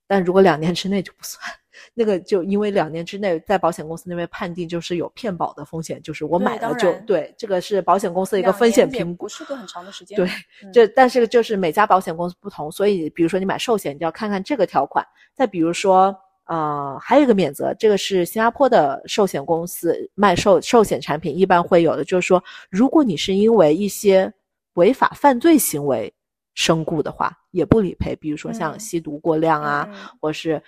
[0.07, 1.43] 但如果两年之内就不算。
[1.93, 9.29] 那个就因为两年之内在保险公司那边判定就是有骗保的风险，就是我买了就对，这个是保险公司的一个风险评估不。
[9.29, 10.17] 是个很长的时间。
[10.17, 10.27] 对，
[10.63, 15.05] 嗯这但是就是每家保险公司不同，所以比如说你买寿险，你就要看看这个条款。
[15.35, 24.33] 再比如说，呃，还有一个免责，这个是新加坡的寿险公司卖寿寿险产品一般会有的，就是说，如果你是因为一些
[24.75, 26.13] 违法犯罪行为
[26.55, 28.17] 身故的话，也不理赔。
[28.17, 30.63] 比如说像嗯吸毒过量啊，或是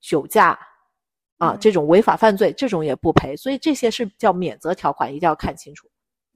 [0.00, 0.58] 酒驾。
[1.38, 5.86] 啊，嗯这种违法犯罪，这种也不赔，所以这些是叫免责条款，一定要看清楚。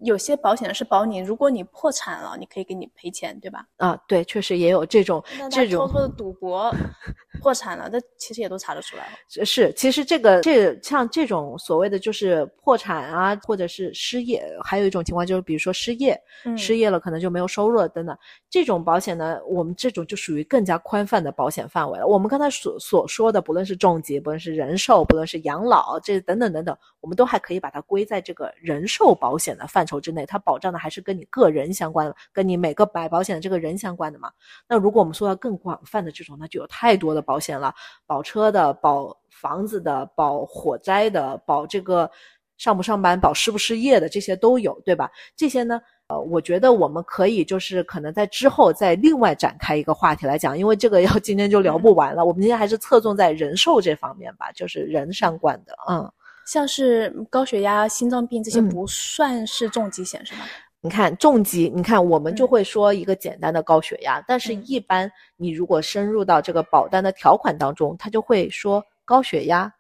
[0.03, 3.66] 有些保险是保你，如果你破产了，你可以给你赔钱，对吧？
[3.76, 6.74] 啊，对，确实也有这种这种偷偷的赌博
[7.40, 9.12] 破产了，那其实也都查得出来了。
[9.28, 18.16] 是是，其实这个这像这种所谓的就是破产啊，或者是失业，还有一种情况就是比如说失业，嗯失业了可能就没有收入了等等。
[18.48, 22.07] 这种保险呢，我们这种就属于更加宽泛的保险范围了。
[22.07, 30.24] 我们刚才所所说的，不论是重疾，不论是人寿，不论是养老，这等等等等，我们都还可以把它归在这个人寿保险的范畴之内。
[30.24, 34.30] 它保障的还是跟你个人相关的，跟你每个买保险的这个人相关的嘛。
[34.68, 37.74] 那如果我们说到更广泛的这种，那就有太多的保险了，
[38.07, 42.09] 保车的、保房子的、保火灾的、保这个
[42.57, 45.11] 上不上班、保失不失业的，这些都有，对吧？
[45.34, 52.24] 这些呢，呃，我觉得我们可以就是可能在之后再另外展开一个话题来讲，因为这个要 今天就聊不完了。
[52.24, 56.12] 我们今天还是侧重在人寿这方面吧，就是人相关的，嗯。
[56.47, 58.68] 像是高血压、心脏病这些嗯。
[58.68, 60.45] 不算是重疾险是吗？
[60.82, 62.49] 你看重疾，你看我们就嗯。
[62.49, 64.64] 会说一个简单的高血压，但是嗯。
[64.66, 69.72] 一般你如果深入到这个保单的条款当中，它就会说高血压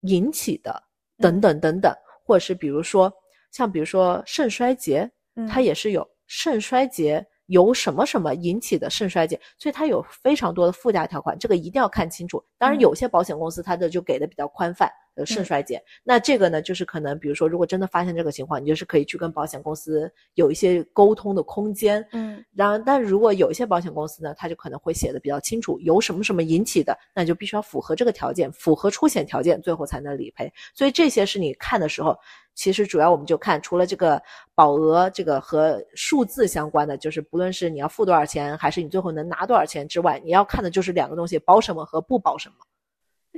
[0.00, 0.82] 引起的
[1.18, 1.40] 等嗯。
[1.40, 1.94] 等等等，
[2.24, 3.12] 或者是比如说
[3.52, 5.10] 像比如说肾衰竭，
[5.48, 12.42] 它嗯也是有肾衰竭由什么什么引起的肾衰竭，所以它有非常多的附加条款，这个一定要看清楚。
[12.56, 15.82] 当然，嗯有些保险公司它的就给的比较宽泛，呃，肾嗯衰竭。
[16.04, 22.06] 那这个呢，就是可能比如说，如果真的发现这个情况，你就是可以去跟保险公司有一些沟通的空间。
[22.12, 30.52] 嗯然后，但如果有一些保险公司呢，它就可能会写的比较清楚，由什么什么引起的，那就必须要符合这个条件，符合出险条件，最后才能理赔。
[30.72, 32.16] 所以这些是你看的时候，
[32.54, 34.22] 其实主要我们就看除了这个
[34.54, 42.54] 保额这个和数字相关的，就是不论是你要付多少钱，还是你最后能拿多少钱之外，你要看的就是两个东西：保什么和不保什么。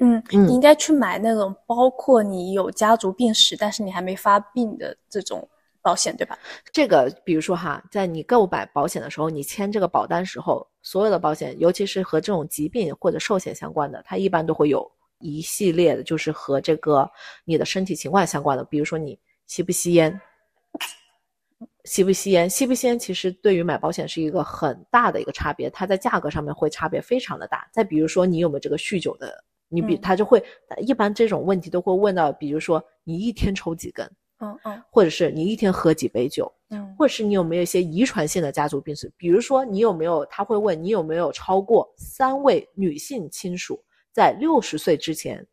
[0.01, 5.47] 嗯，嗯你应该去买那种包括你有家族病史，但是你还没发病的这种
[5.83, 6.39] 保险，对吧？
[6.73, 14.91] 这个，比如说哈，在你购买保险的时候，你签这个保单时候，所有的保险，尤其是和这种疾病或者寿险相关的，它一般都会有
[15.23, 17.11] 一系列的，就是和这个
[17.45, 20.21] 你的身体情况相关的，比如说你吸不吸烟，
[21.85, 27.69] 吸不吸烟，吸不吸烟，其实对于买保险是一个很大的一个差别，它在价格上面会差别非常的大。
[27.73, 30.43] 再比如说你有没有这个酗酒的，你比嗯他就会，
[30.79, 34.05] 一般这种问题都会问到，比如说你一天抽几根，
[34.39, 36.53] 嗯嗯或者是你一天喝几杯酒。
[36.75, 43.79] 嗯或者是你有没有一些遗传性的家族病史，比如说你有没有，他会问你有没有超过三位女性亲属
[44.13, 45.45] 在六十岁之前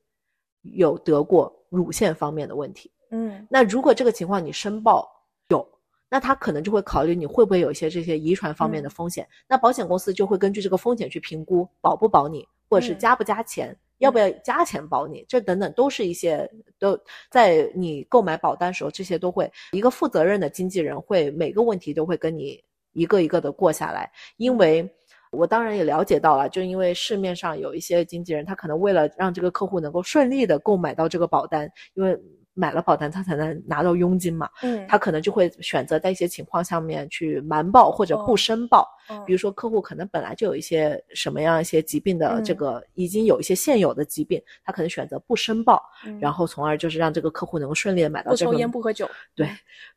[0.61, 2.91] 有得过乳腺方面的问题。
[3.11, 5.09] 嗯那如果这个情况你申报
[5.47, 5.67] 有，
[6.09, 9.27] 那他可能就会考虑你会不会有一些这些遗传方面的嗯风险。
[9.47, 13.75] 那保险公司就会根据这个风险去评估保不保你，或者是嗯加不加钱。
[13.97, 15.25] 要不要加钱保你？
[15.27, 16.97] 这等等都是一些都
[17.29, 24.89] 在你购买保单时候，这些都会一个负责任的经纪人会每个问题都会跟你一个一个的过下来，因为。
[25.31, 32.17] 我当然也了解到了，就因为市面上有一些经纪人，他可能为了让这个客户能够顺利的购买到这个保单，因为
[32.55, 38.85] 买了保单他才能拿到佣金嘛，嗯，他可能就会选择在一些情况下面去瞒报或者不哦申报。
[39.09, 49.49] 嗯比如说客户可能本来就有一些什么样一些疾病的这嗯个，已经有一些现有的疾病，他可能选择不申报，嗯然后从而就是让这个客户能够顺利的买到不抽这个烟不喝酒，对，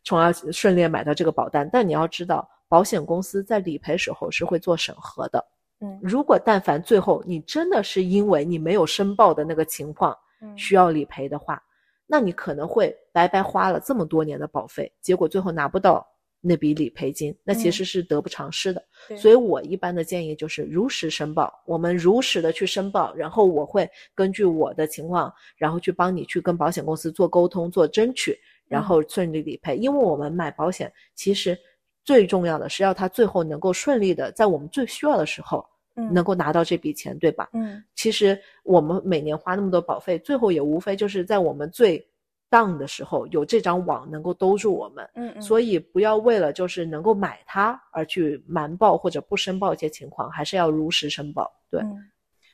[0.05, 1.68] 从而顺利地买到这个保单。
[1.70, 5.45] 但你要知道，保险公司在理赔时候是会做审核的。
[5.83, 11.62] 嗯如果但凡最后你真的是因为你没有申报的那个情况嗯需要理赔的话，
[12.07, 16.07] 那你可能会白白花了这么多年的保费，结果最后拿不到
[16.41, 18.83] 那笔理赔金，那其实是得不偿失的。
[19.07, 28.35] 对所以我一般的建议就是如实申报，我们如实的去申报，然后我会根据我的情况，然后去帮你去跟保险公司做沟通、做争取，
[28.66, 29.77] 然后顺利理赔。
[29.77, 31.59] 因为我们买保险，其实
[32.05, 37.48] 最重要的是要他最后能够顺利的在我们最需要的时候嗯能够拿到这笔钱，对吧？
[37.53, 42.05] 嗯其实我们每年花那么多保费，最后也无非就是在我们最
[42.50, 45.09] down 的时候，有这张网能够兜住我们。
[45.14, 51.50] 嗯嗯，所以不要为了就是能够买它而去瞒报或者不申报一些情况，还是要如实申报。
[51.70, 51.96] 对，嗯，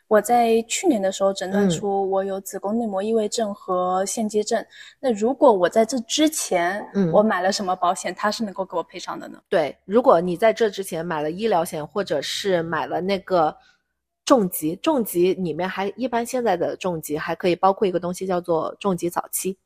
[0.09, 4.65] 我在去年的时候诊断嗯出我有子宫内膜异位症和腺肌症。
[4.99, 9.39] 那如果我在这之前，嗯我买了什么保险，它是能够给我赔偿的呢？
[9.51, 13.55] 对，如果你在这之前买了医疗险，或者是买了那个
[14.25, 19.59] 重疾，重疾里面还一般现在的重疾还可以包括一个东西叫做重疾早期。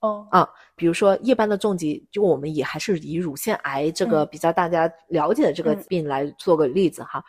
[0.00, 7.24] 哦，啊，比如说一般的重疾，就我们也还是以乳腺癌这个嗯比较大家了解的这个嗯病来做个例子哈。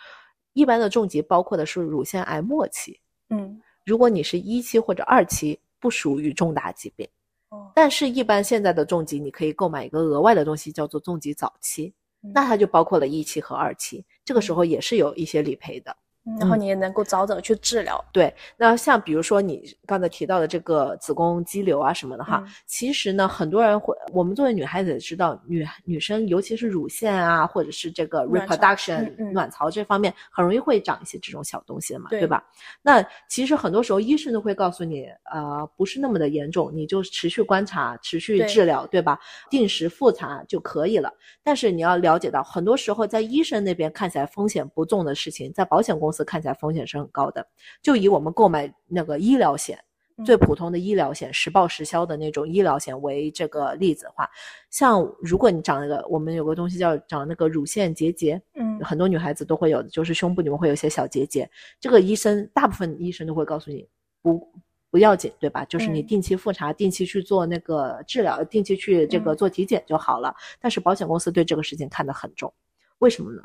[0.55, 2.97] 一般的重疾包括的是乳腺癌末期，
[3.29, 7.05] 嗯，如果你是一期或者二期，不属于重大疾病。
[7.49, 11.93] 哦，但是，一般现在的重疾，你可以购买一个额外的东西，叫做重疾早期，
[12.23, 15.95] 嗯那它就包括了一期和二期，这个时候也是有一些理赔的。
[16.25, 18.03] 嗯然后嗯你也能够早早去治疗。
[18.11, 32.43] 对，那像比如说你刚才提到的这个子宫肌瘤啊什么的哈，嗯其实呢，很多人会，我们作为女孩子也知道，女女生尤其是乳腺啊，或者是这个 reproduction 卵巢这方面，很容易会长一些这种小东西的嘛，对对吧？
[32.81, 39.19] 那其实很多时候医生都会告诉你，呃，不是那么的严重，你就持续观察、持续治疗，对吧？
[39.49, 41.13] 定时复查就可以了。
[41.43, 47.45] 但是你要了解到，很多时候在医生那边看起来风险不重的事情，在保险公司看起来风险是很高的。
[47.81, 49.77] 就以我们购买那个医疗险，
[50.17, 54.29] 嗯最普通的医疗险，实报实销的那种医疗险为这个例子的话，
[54.69, 61.49] 像如果你长那个，我们有个东西叫长那个乳腺结节，嗯很多女孩子都会有的，就是胸部里面会有一些小结节。
[61.81, 63.85] 这个医生大部分医生都会告诉你，
[64.21, 64.49] 不
[64.89, 65.65] 不要紧，对吧？
[65.65, 70.33] 就是你嗯定期复查，定期去做那个治疗，定期去这个嗯做体检就好了。
[70.61, 72.53] 但是保险公司对这个事情看得很重，
[72.99, 73.43] 为什么呢？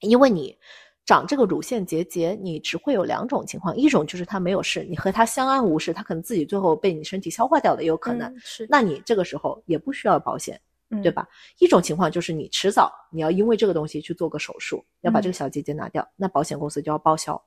[0.00, 0.58] 因为你
[1.06, 8.28] 长这个乳腺结节，你只会有两种情况，一种就是它没有事，你和它相安无事，它可能自己最后被你身体消化掉的也有可能。
[8.28, 11.12] 嗯是，那你这个时候也不需要保险，嗯对？
[11.12, 11.26] 吧？
[11.60, 17.40] 一种情况就是你迟早你要因为这个东西去做个手术，要把这个嗯小结节拿掉，那保险公司就要报销。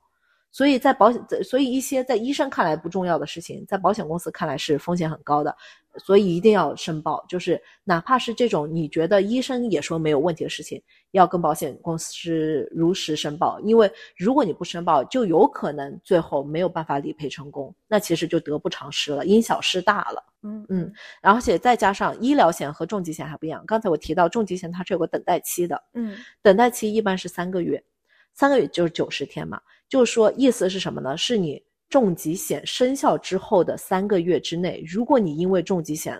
[0.51, 5.55] 所以在保险，所以一些在医生看来不重要的事情，在保险公司看来是风险很高的，
[5.97, 7.23] 所以一定要申报。
[7.29, 10.81] 就是哪怕是这种你觉得医生也说没有问题的事情，
[11.11, 20.23] 要跟保险公司如实申报，因为如果你不申报，就有可能最后没有办法理赔成功，那其实就得不偿失了，因小失大了。
[20.41, 27.83] 嗯嗯而且再加上医疗险和重疾险还不一样，刚才我提到重疾险它是有个等待期的，嗯等待期一般是三个月，
[28.33, 29.61] 三个月就是九十天嘛。
[29.87, 31.17] 就是说，意思是什么呢？
[31.17, 36.15] 是你重疾险生效之后的三个月之内，如果你因为重疾险，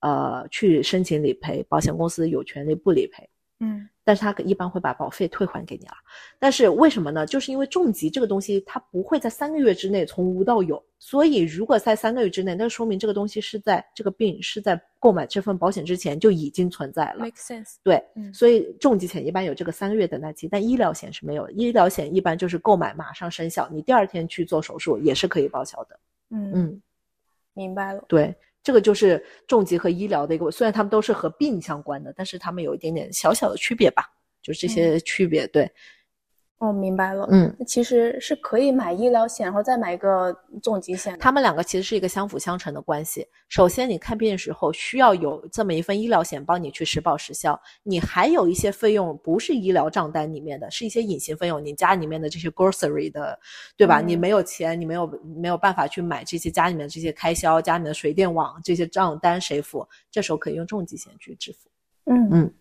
[0.00, 3.28] 呃，去申请理赔，保险公司有权利不理赔。
[3.60, 5.94] 嗯但是他一般会把保费退还给你了。
[6.38, 7.26] 但是为什么呢？
[7.26, 17.20] 就是因为重疾这个东西，它不会在三个月之内从无到有，所以如果在三个月之内，那说明这个东西是在这个病是在购买这份保险之前就已经存在了。
[17.20, 17.76] ，make sense。
[17.82, 21.52] 对，嗯所以重疾险一般有这个三个月等待期，但医疗险是没有的。
[21.52, 26.00] 医疗险一般就是购买马上生效，你第二天去做手术也是可以报销的。
[26.30, 26.82] 嗯，嗯，
[27.54, 28.04] 明白了。
[28.08, 34.04] 对，这个就是重疾和医疗的一个，虽然他们都是和病相关的，但是他们有一点点小小的区别吧，
[34.42, 35.46] 就是这些区别。
[35.48, 35.68] 对，
[36.62, 37.26] 哦，明白了。
[37.32, 40.32] 嗯，那其实是可以买医疗险，然后再买一个
[40.62, 41.18] 重疾险的。
[41.18, 43.26] 他们两个其实是一个相辅相成的关系。
[43.48, 53.36] 首先，你看病的时候需要有这么一份医疗险帮你去实报实销，你还有一些费用不是医疗账单里面的，是一些隐形费用，你家里面的这些 grocery 的，
[53.76, 54.00] 对吧？
[54.00, 59.84] 嗯你没有钱，你没有没有办法去买这些家里面的这些开销，家里面的水电网这些账单谁付？
[60.12, 61.68] 这时候可以用重疾险去支付。
[62.04, 62.54] 嗯嗯嗯，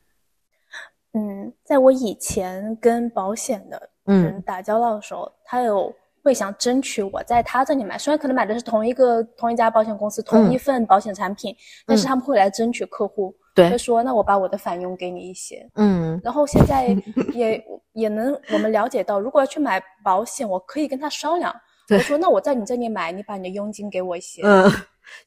[1.64, 5.94] 在我以前跟保险的人嗯打交道的时候，他有
[6.24, 11.56] 会想争取我在他这里买，虽然可能买的是同一个同一家保险公司同一份保险产品，
[11.86, 15.70] 但是他们会来争取客户，嗯对会说那我把我的返佣给你一些。
[15.76, 16.96] 嗯然后现在
[17.34, 17.62] 也
[17.94, 21.54] 也能我们了解到，如果要去买保险，我可以跟他商量。
[21.88, 24.42] 对我说那我在你这里买，你把你的佣金给我一些。
[24.46, 24.72] 嗯，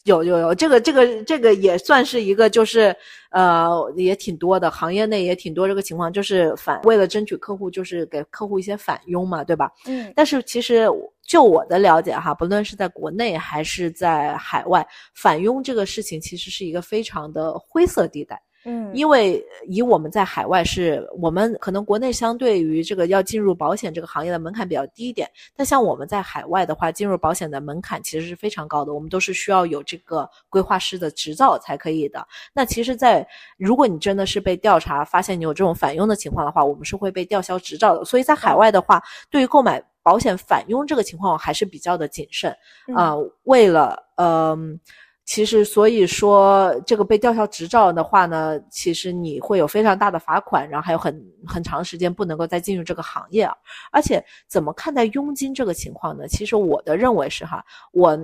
[0.04, 2.94] 有有有，这个这个这个也算是一个，就是
[3.30, 9.70] 呃也挺多的，行业内也挺多这个情况，就是反为了争取客户，就是给客户一些返佣嘛，对吧？
[9.86, 10.88] 嗯，但是其实
[11.26, 18.40] 就我的了解哈，不论是在国内还是在海外，返佣这个事情其实是一个非常的灰色地带。
[18.64, 32.26] 嗯，因为以我们在海外是，我们可能国内相对于这个要进入保险这个行业的门槛比较低一点，但像我们在海外的话，进入保险的门槛其实是非常高的，我们都是需要有这个规划师的执照才可以的。
[32.54, 33.26] 那其实，在
[33.58, 38.04] 如果你真的是被调查发现你有这种返佣的情况的话，我们是会被吊销执照的。
[38.04, 42.50] 所以在海外的话，对于购买保险返佣这个情况还是比较的谨慎
[42.96, 44.80] 啊、为了嗯。
[45.26, 53.56] 其实，所以说这个被吊销执照的话呢，其实你会有非常大的罚款，然后还有很很长时间不能够再进入这个行业啊。
[53.90, 56.28] 而且，怎么看待佣金这个情况呢？
[56.28, 58.18] 其实我的认为是哈，我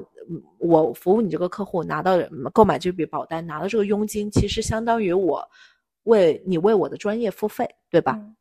[0.58, 2.18] 我服务你这个客户拿到
[2.52, 5.42] 购买这笔保单拿到这个佣金，其实相当于我
[6.02, 8.12] 为你为我的专业付费，对吧？
[8.18, 8.36] 嗯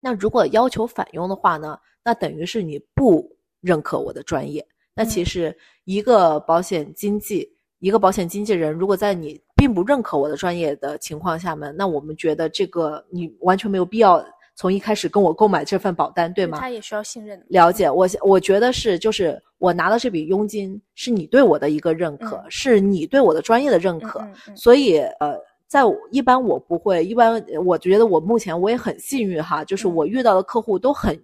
[0.00, 3.28] 那如果要求返佣的话呢，那等于是你不
[3.60, 4.64] 认可我的专业。
[4.94, 7.52] 那其实一个保险经纪。
[7.82, 14.24] 一个保险经纪人，如果在你并不认可我的专业的情况下面，那我们觉得这个你完全没有必要
[14.54, 16.58] 从一开始跟我购买这份保单，对吗？
[16.60, 17.46] 他也需要信任的。
[17.48, 25.36] 了解，我我觉得是，就是我拿到这笔佣金是你对我的一个认可，嗯是你对我的专业的认可，嗯嗯嗯所以呃。
[25.72, 25.80] 在
[26.10, 31.18] 一般我不会，一般我觉得我目前我也很幸运哈，就是嗯我遇到的客户都很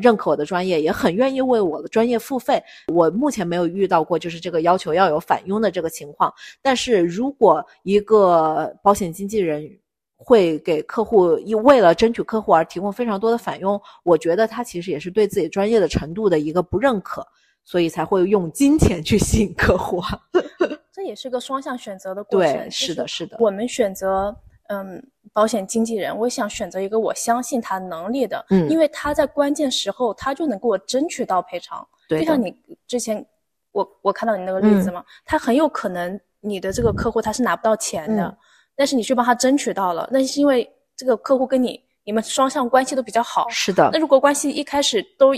[0.00, 2.62] 认可我的专业，也很愿意为我的专业付费。
[2.92, 6.32] 我目前没有遇到过就是这个要求要有返佣的这个情况。
[6.62, 9.68] 但是如果一个保险经纪人
[10.16, 17.26] 会给客户一为了争取客户而提供非常多的返佣，我觉得他其实也是对自己专业的程度的一个不认可，
[17.64, 20.00] 所以才会用金钱去吸引客户。
[20.92, 22.52] 这也是个双向选择的过程。
[22.52, 23.36] 对，是的，是的。
[23.40, 24.34] 我们选择
[24.68, 25.02] 嗯
[25.32, 31.86] 保险经纪人，我想选择一个我相信他能力的，嗯因为他在关键时候他就能给我争取到赔偿。
[32.08, 32.54] 对就像你
[32.86, 33.24] 之前
[33.72, 38.36] 我我看到你那个例子嘛，他很有可能你的这个客户他是拿不到钱的，嗯
[38.76, 43.48] 但是你去帮他争取到了，那是因为这个客户跟你你们双向关系都比较好。
[43.48, 45.34] 是的那，如果关系一开始都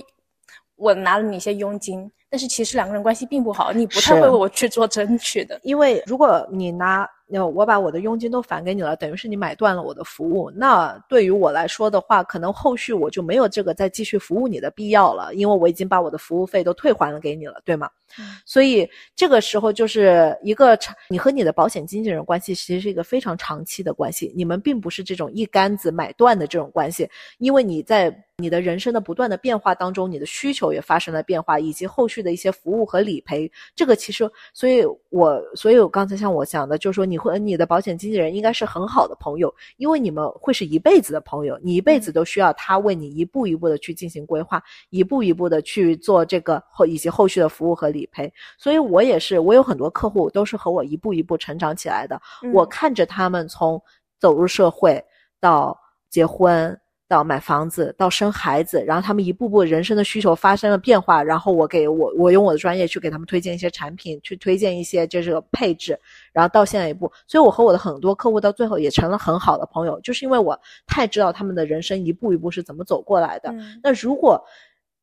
[0.74, 5.58] 我拿了你一些佣金，但是其实两个人关系并不好，你不太会为我去做争取的。
[5.62, 10.50] 因为如果你拿，呃我把我的佣金都返给你了，等于是你买断了我的服务。
[10.50, 17.90] 那对于我来说的话，可能后续我就没有这个再继续服务你的必要了，因为我已经把我的服务费都退还了给你了，对吗？
[18.20, 48.32] 嗯所以这个时候就是一个长，你和你的保险经纪人关系其实是一个非常长期的关系，你们并不是这种一竿子买断的这种关系，因为你在你的人生的不断的变化当中，你的需求也发生了变化，以及后续的一些服务和理赔，这个其实，所以我，所以我刚才像我讲的，就是说你和你的保险经纪人应该是很好的朋友，因为你们会是一辈子的朋友，你一辈子都需要他为你一步一步的去进行规划，一步一步的去做这个后以及后续的服务和理赔。
[48.58, 52.20] 所以我也是，我有很多客户都是和我一步一步成长起来的。
[52.52, 53.80] 我嗯看着他们从
[54.18, 55.02] 走入社会
[55.40, 55.78] 到
[56.10, 56.78] 结婚。
[57.08, 65.98] 到买房子，到生孩子，然后他们一步步人生的需求发生了变化，然后我给我我用我的专业去给他们推荐一些产品，去推荐一些就是个配置，
[66.32, 73.50] 然后到现在一步，所以我和我的很多客户到最后也成了很好的朋友，就是因为我太知道他们的人生一步一步是怎么走过来的。
[73.52, 74.42] 嗯那如果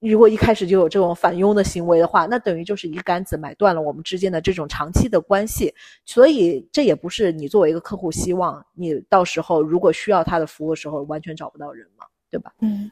[0.10, 5.74] 如果一开始就有这种反佣的行为的话，那等于就是一竿子买断了我们之间的这种长期的关系。
[6.06, 12.54] 所以这也不是你作为一个客户希望你到时候如果需要他的服务的时候完全找不到人嘛，对吧？
[12.60, 12.91] 嗯，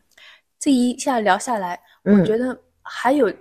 [0.59, 3.38] 这一下聊下来，我嗯觉得还有嗯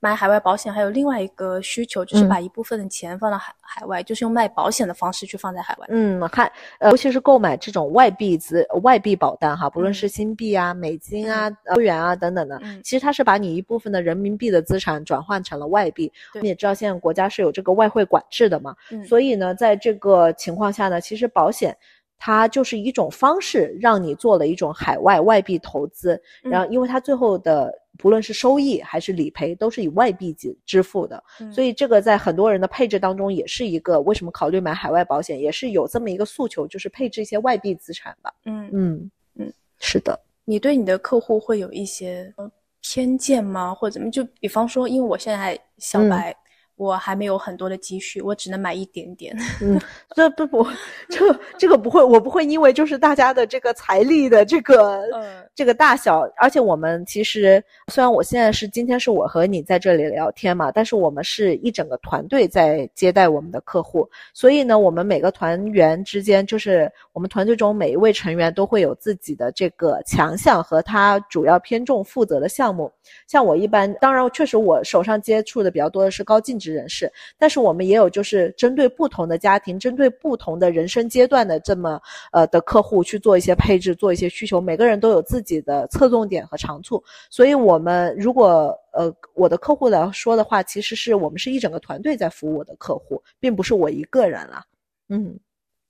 [0.00, 2.28] 买海外保险，还有另外一个需求，就是嗯。
[2.28, 5.86] 把一部分的钱放到海海外，就是用卖保险的方式去放在海外。
[5.90, 6.50] 嗯，还
[6.80, 9.94] 呃，尤其是购买这种外币资外币保单哈，不论嗯。
[9.94, 12.80] 是新币啊、美金啊、欧元啊等等的，嗯。
[12.82, 16.12] 其实它是把你一部分的人民币的资产转换成了外币。
[16.40, 21.76] 你也知道，现在国家是有这个外汇管制的嘛，嗯，所以呢，在这个情况下呢，其实保险
[22.18, 27.72] 它就是一种方式，让你做了一种海外外币投资，然后因为它最后的
[28.02, 38.34] 不论是收益还是理赔，都是以外币支支付的，嗯所以这个在很多人的配置当中也是一个为什么考虑买海外保险，也是有这么一个诉求，就是配置一些外币资产吧。
[38.44, 42.50] 嗯，嗯嗯，是的，你对你的客户会有一些呃
[42.80, 43.72] 偏见吗？
[43.72, 44.10] 或者怎么？
[44.10, 46.36] 就比方说，因为我现在还小嗯白，
[46.82, 49.36] 我还没有很多的积蓄，我只能买一点点。
[49.62, 49.80] 嗯，
[50.16, 50.66] 这不不，
[51.08, 72.90] 这这个不会，我不会因为就是大家的这个财力的这个嗯这个大小，而且我们其实虽然我现在是今天是我和你在这里聊天嘛，但是我们是一整个团队在接待我们的客户，所以呢，我们每个团员之间，就是我们团队中每一位成员都会有自己的这个强项和他主要偏重负责的项目。
[73.26, 82.00] 像我一般，当然确实我手上接触的比较多的是高净值人士，但是我们也有就是针对不同的家庭，针对不同的人生阶段的这么
[82.32, 94.64] 呃的客户去做一些配置，做一些需求，每个人都有自己的侧重点和长处，所以我们如果呃我的客户来说的话，其实是我们是一整个团队在服务我的客户，并不是我一个人了。
[95.08, 95.38] 嗯，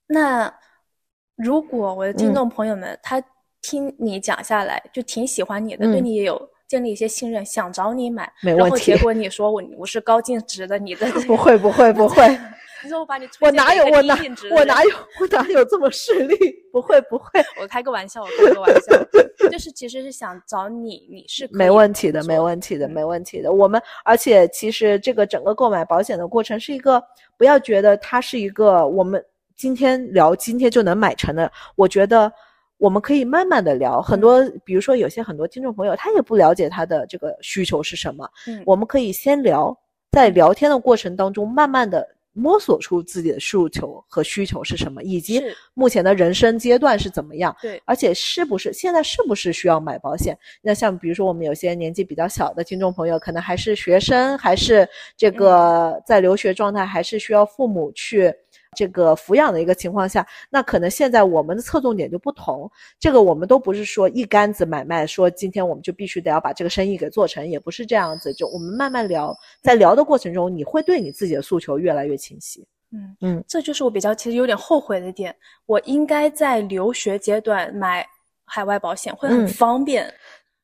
[0.06, 0.52] 那
[1.36, 2.34] 如果我的听嗯。
[2.34, 3.22] 众朋友们、他
[3.60, 5.92] 听你讲下来就挺喜欢你的，嗯。
[5.92, 12.26] 对你也有建立一些信任，想找你买，没问题然后结果你说我我是高净值的，你的不会不会不会，
[12.82, 14.18] 你说我把你推我哪有我哪
[14.50, 14.90] 我哪有
[15.20, 16.34] 我哪有这么势利？
[16.72, 18.96] 不会不会，我开个玩笑，我开个玩笑，
[19.52, 23.52] 就是其实是想找你，你是没问题的，没问题的，嗯没问题的。
[23.52, 27.02] 我们而且其实这个整个购买保险的过程是一个，
[27.36, 29.22] 不要觉得它是一个我们
[29.54, 31.52] 今天聊今天就能买成的。
[31.76, 32.32] 我觉得
[32.82, 38.60] 我们可以慢慢的聊，很多比如说有些很多听众朋友他也不了解他的这个需求是什么，嗯。
[38.66, 39.72] 我们可以先聊，
[40.10, 42.04] 在聊天的过程当中慢慢的。
[42.34, 45.42] 摸索出自己的诉求和需求是什么，以及
[45.74, 50.34] 目前的人生阶段是怎么样，对，而且是不是现在是不是需要买保险？
[50.62, 58.32] 那像比如说我们有些年纪比较小的听众朋友，可能还是学生，还是这个在留学状态，还是需要父母去
[58.74, 62.70] 这个抚养的一个情况下，那可能现在我们的侧重点就不同。
[62.98, 68.32] 这个我们都不是说一竿子买卖，说今天我们就必须得要把这个生意给做成，也不是这样子。
[68.32, 72.66] 就我们慢慢聊，在聊的过程中，你会对你自己的诉求越来越清晰。
[72.94, 75.34] 嗯嗯，这就是我比较其实有点后悔的点，
[75.66, 78.06] 我应该在留学阶段买
[78.44, 80.12] 海外保险会很嗯方便。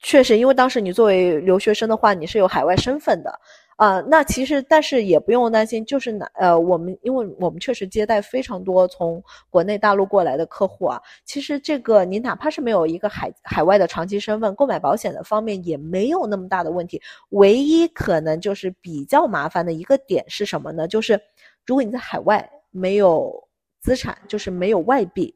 [0.01, 3.40] 确实，因为当时你作为留学生的话，你是有海外身份的，
[3.78, 20.88] 啊、那其实但是也不用担心，就是哪呃，我们因为我们确实接待非常多从国内大陆过来的客户啊，其实这个你哪怕是没有一个海海外的长期身份，购买保险的方面也没有那么大的问题，唯一可能就是比较麻烦的一个点是什么呢？
[20.88, 21.20] 就是
[21.64, 23.32] 如果你在海外没有
[23.78, 25.32] 资产，就是没有外币。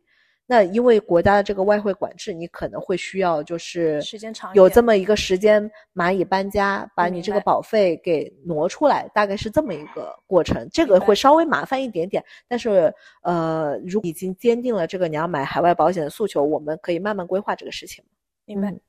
[0.46, 10.68] 那因为国家的这个外汇管制，你可能会需要就是时间长有这么一个时间蚂蚁搬家，把你这个保费给挪出来，大概是这么一个过程。
[10.70, 12.92] 这个会稍微麻烦一点点，但是
[13.22, 18.04] 呃，如果已经坚定了这个你要买海外保险的诉求，我们可以慢慢规划这个事情。
[18.44, 18.70] 明白。
[18.70, 18.80] 嗯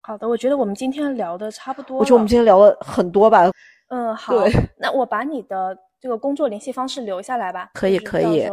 [0.00, 1.98] 好的，我觉得我们今天聊的差不多。
[1.98, 3.50] 我觉得我们今天聊了很多吧，
[3.90, 4.32] 嗯好，
[4.78, 7.70] 那我把你的这个工作联系方式留下来吧。
[7.74, 8.48] 可以可以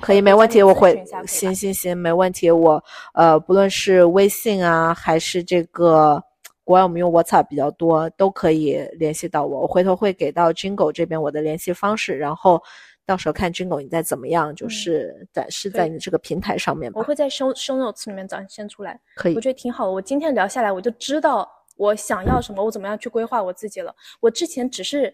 [0.00, 2.50] 可以，没问题，我会行行行，没问题。
[2.50, 2.82] 我
[3.14, 6.22] 呃，不论是微信啊，还是这个
[6.64, 9.60] 国外我们用 WhatsApp 比较多，都可以联系到我。
[9.60, 12.62] 我回头会给到 Jingle 这边我的联系方式，然后
[13.06, 17.02] 到时候看 Jingle 你再怎么样，就嗯是展示在你这个平台上面吧我。
[17.04, 19.00] 会在 show show notes 里面展现出来。
[19.16, 19.92] 可以我，觉得挺好的。
[19.92, 23.94] 我今天聊下来，我就知道我想要什么，我怎么样去规划我自己了。
[24.20, 25.12] 我之前只是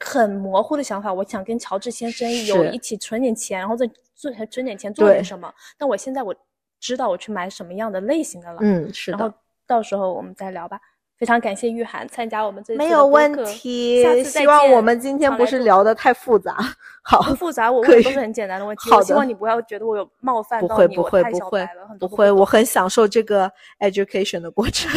[0.00, 5.52] 很模糊的想法，我想跟乔治先生有一起存点钱，然后再做存点钱做点什么。
[5.76, 6.34] 但我现在我
[6.80, 8.58] 知道我去买什么样的类型的了。
[8.60, 9.34] 嗯，是然后的，
[9.66, 10.78] 到时候我们再聊吧。
[11.16, 14.22] 非常感谢玉涵参加我们这次没有问题下次。
[14.22, 16.56] 再希望我们今天不是聊的太复杂。
[17.02, 18.88] 好，不复杂，我问的都是很简单的问 题。
[18.88, 23.50] 好的希望你不要觉得我有冒犯到你，我太不会不会小白了，很不会，我很享受这个
[23.80, 24.88] education 的过程。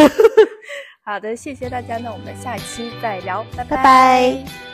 [1.04, 4.71] 好的，谢谢大家，那我们下期再聊，拜拜拜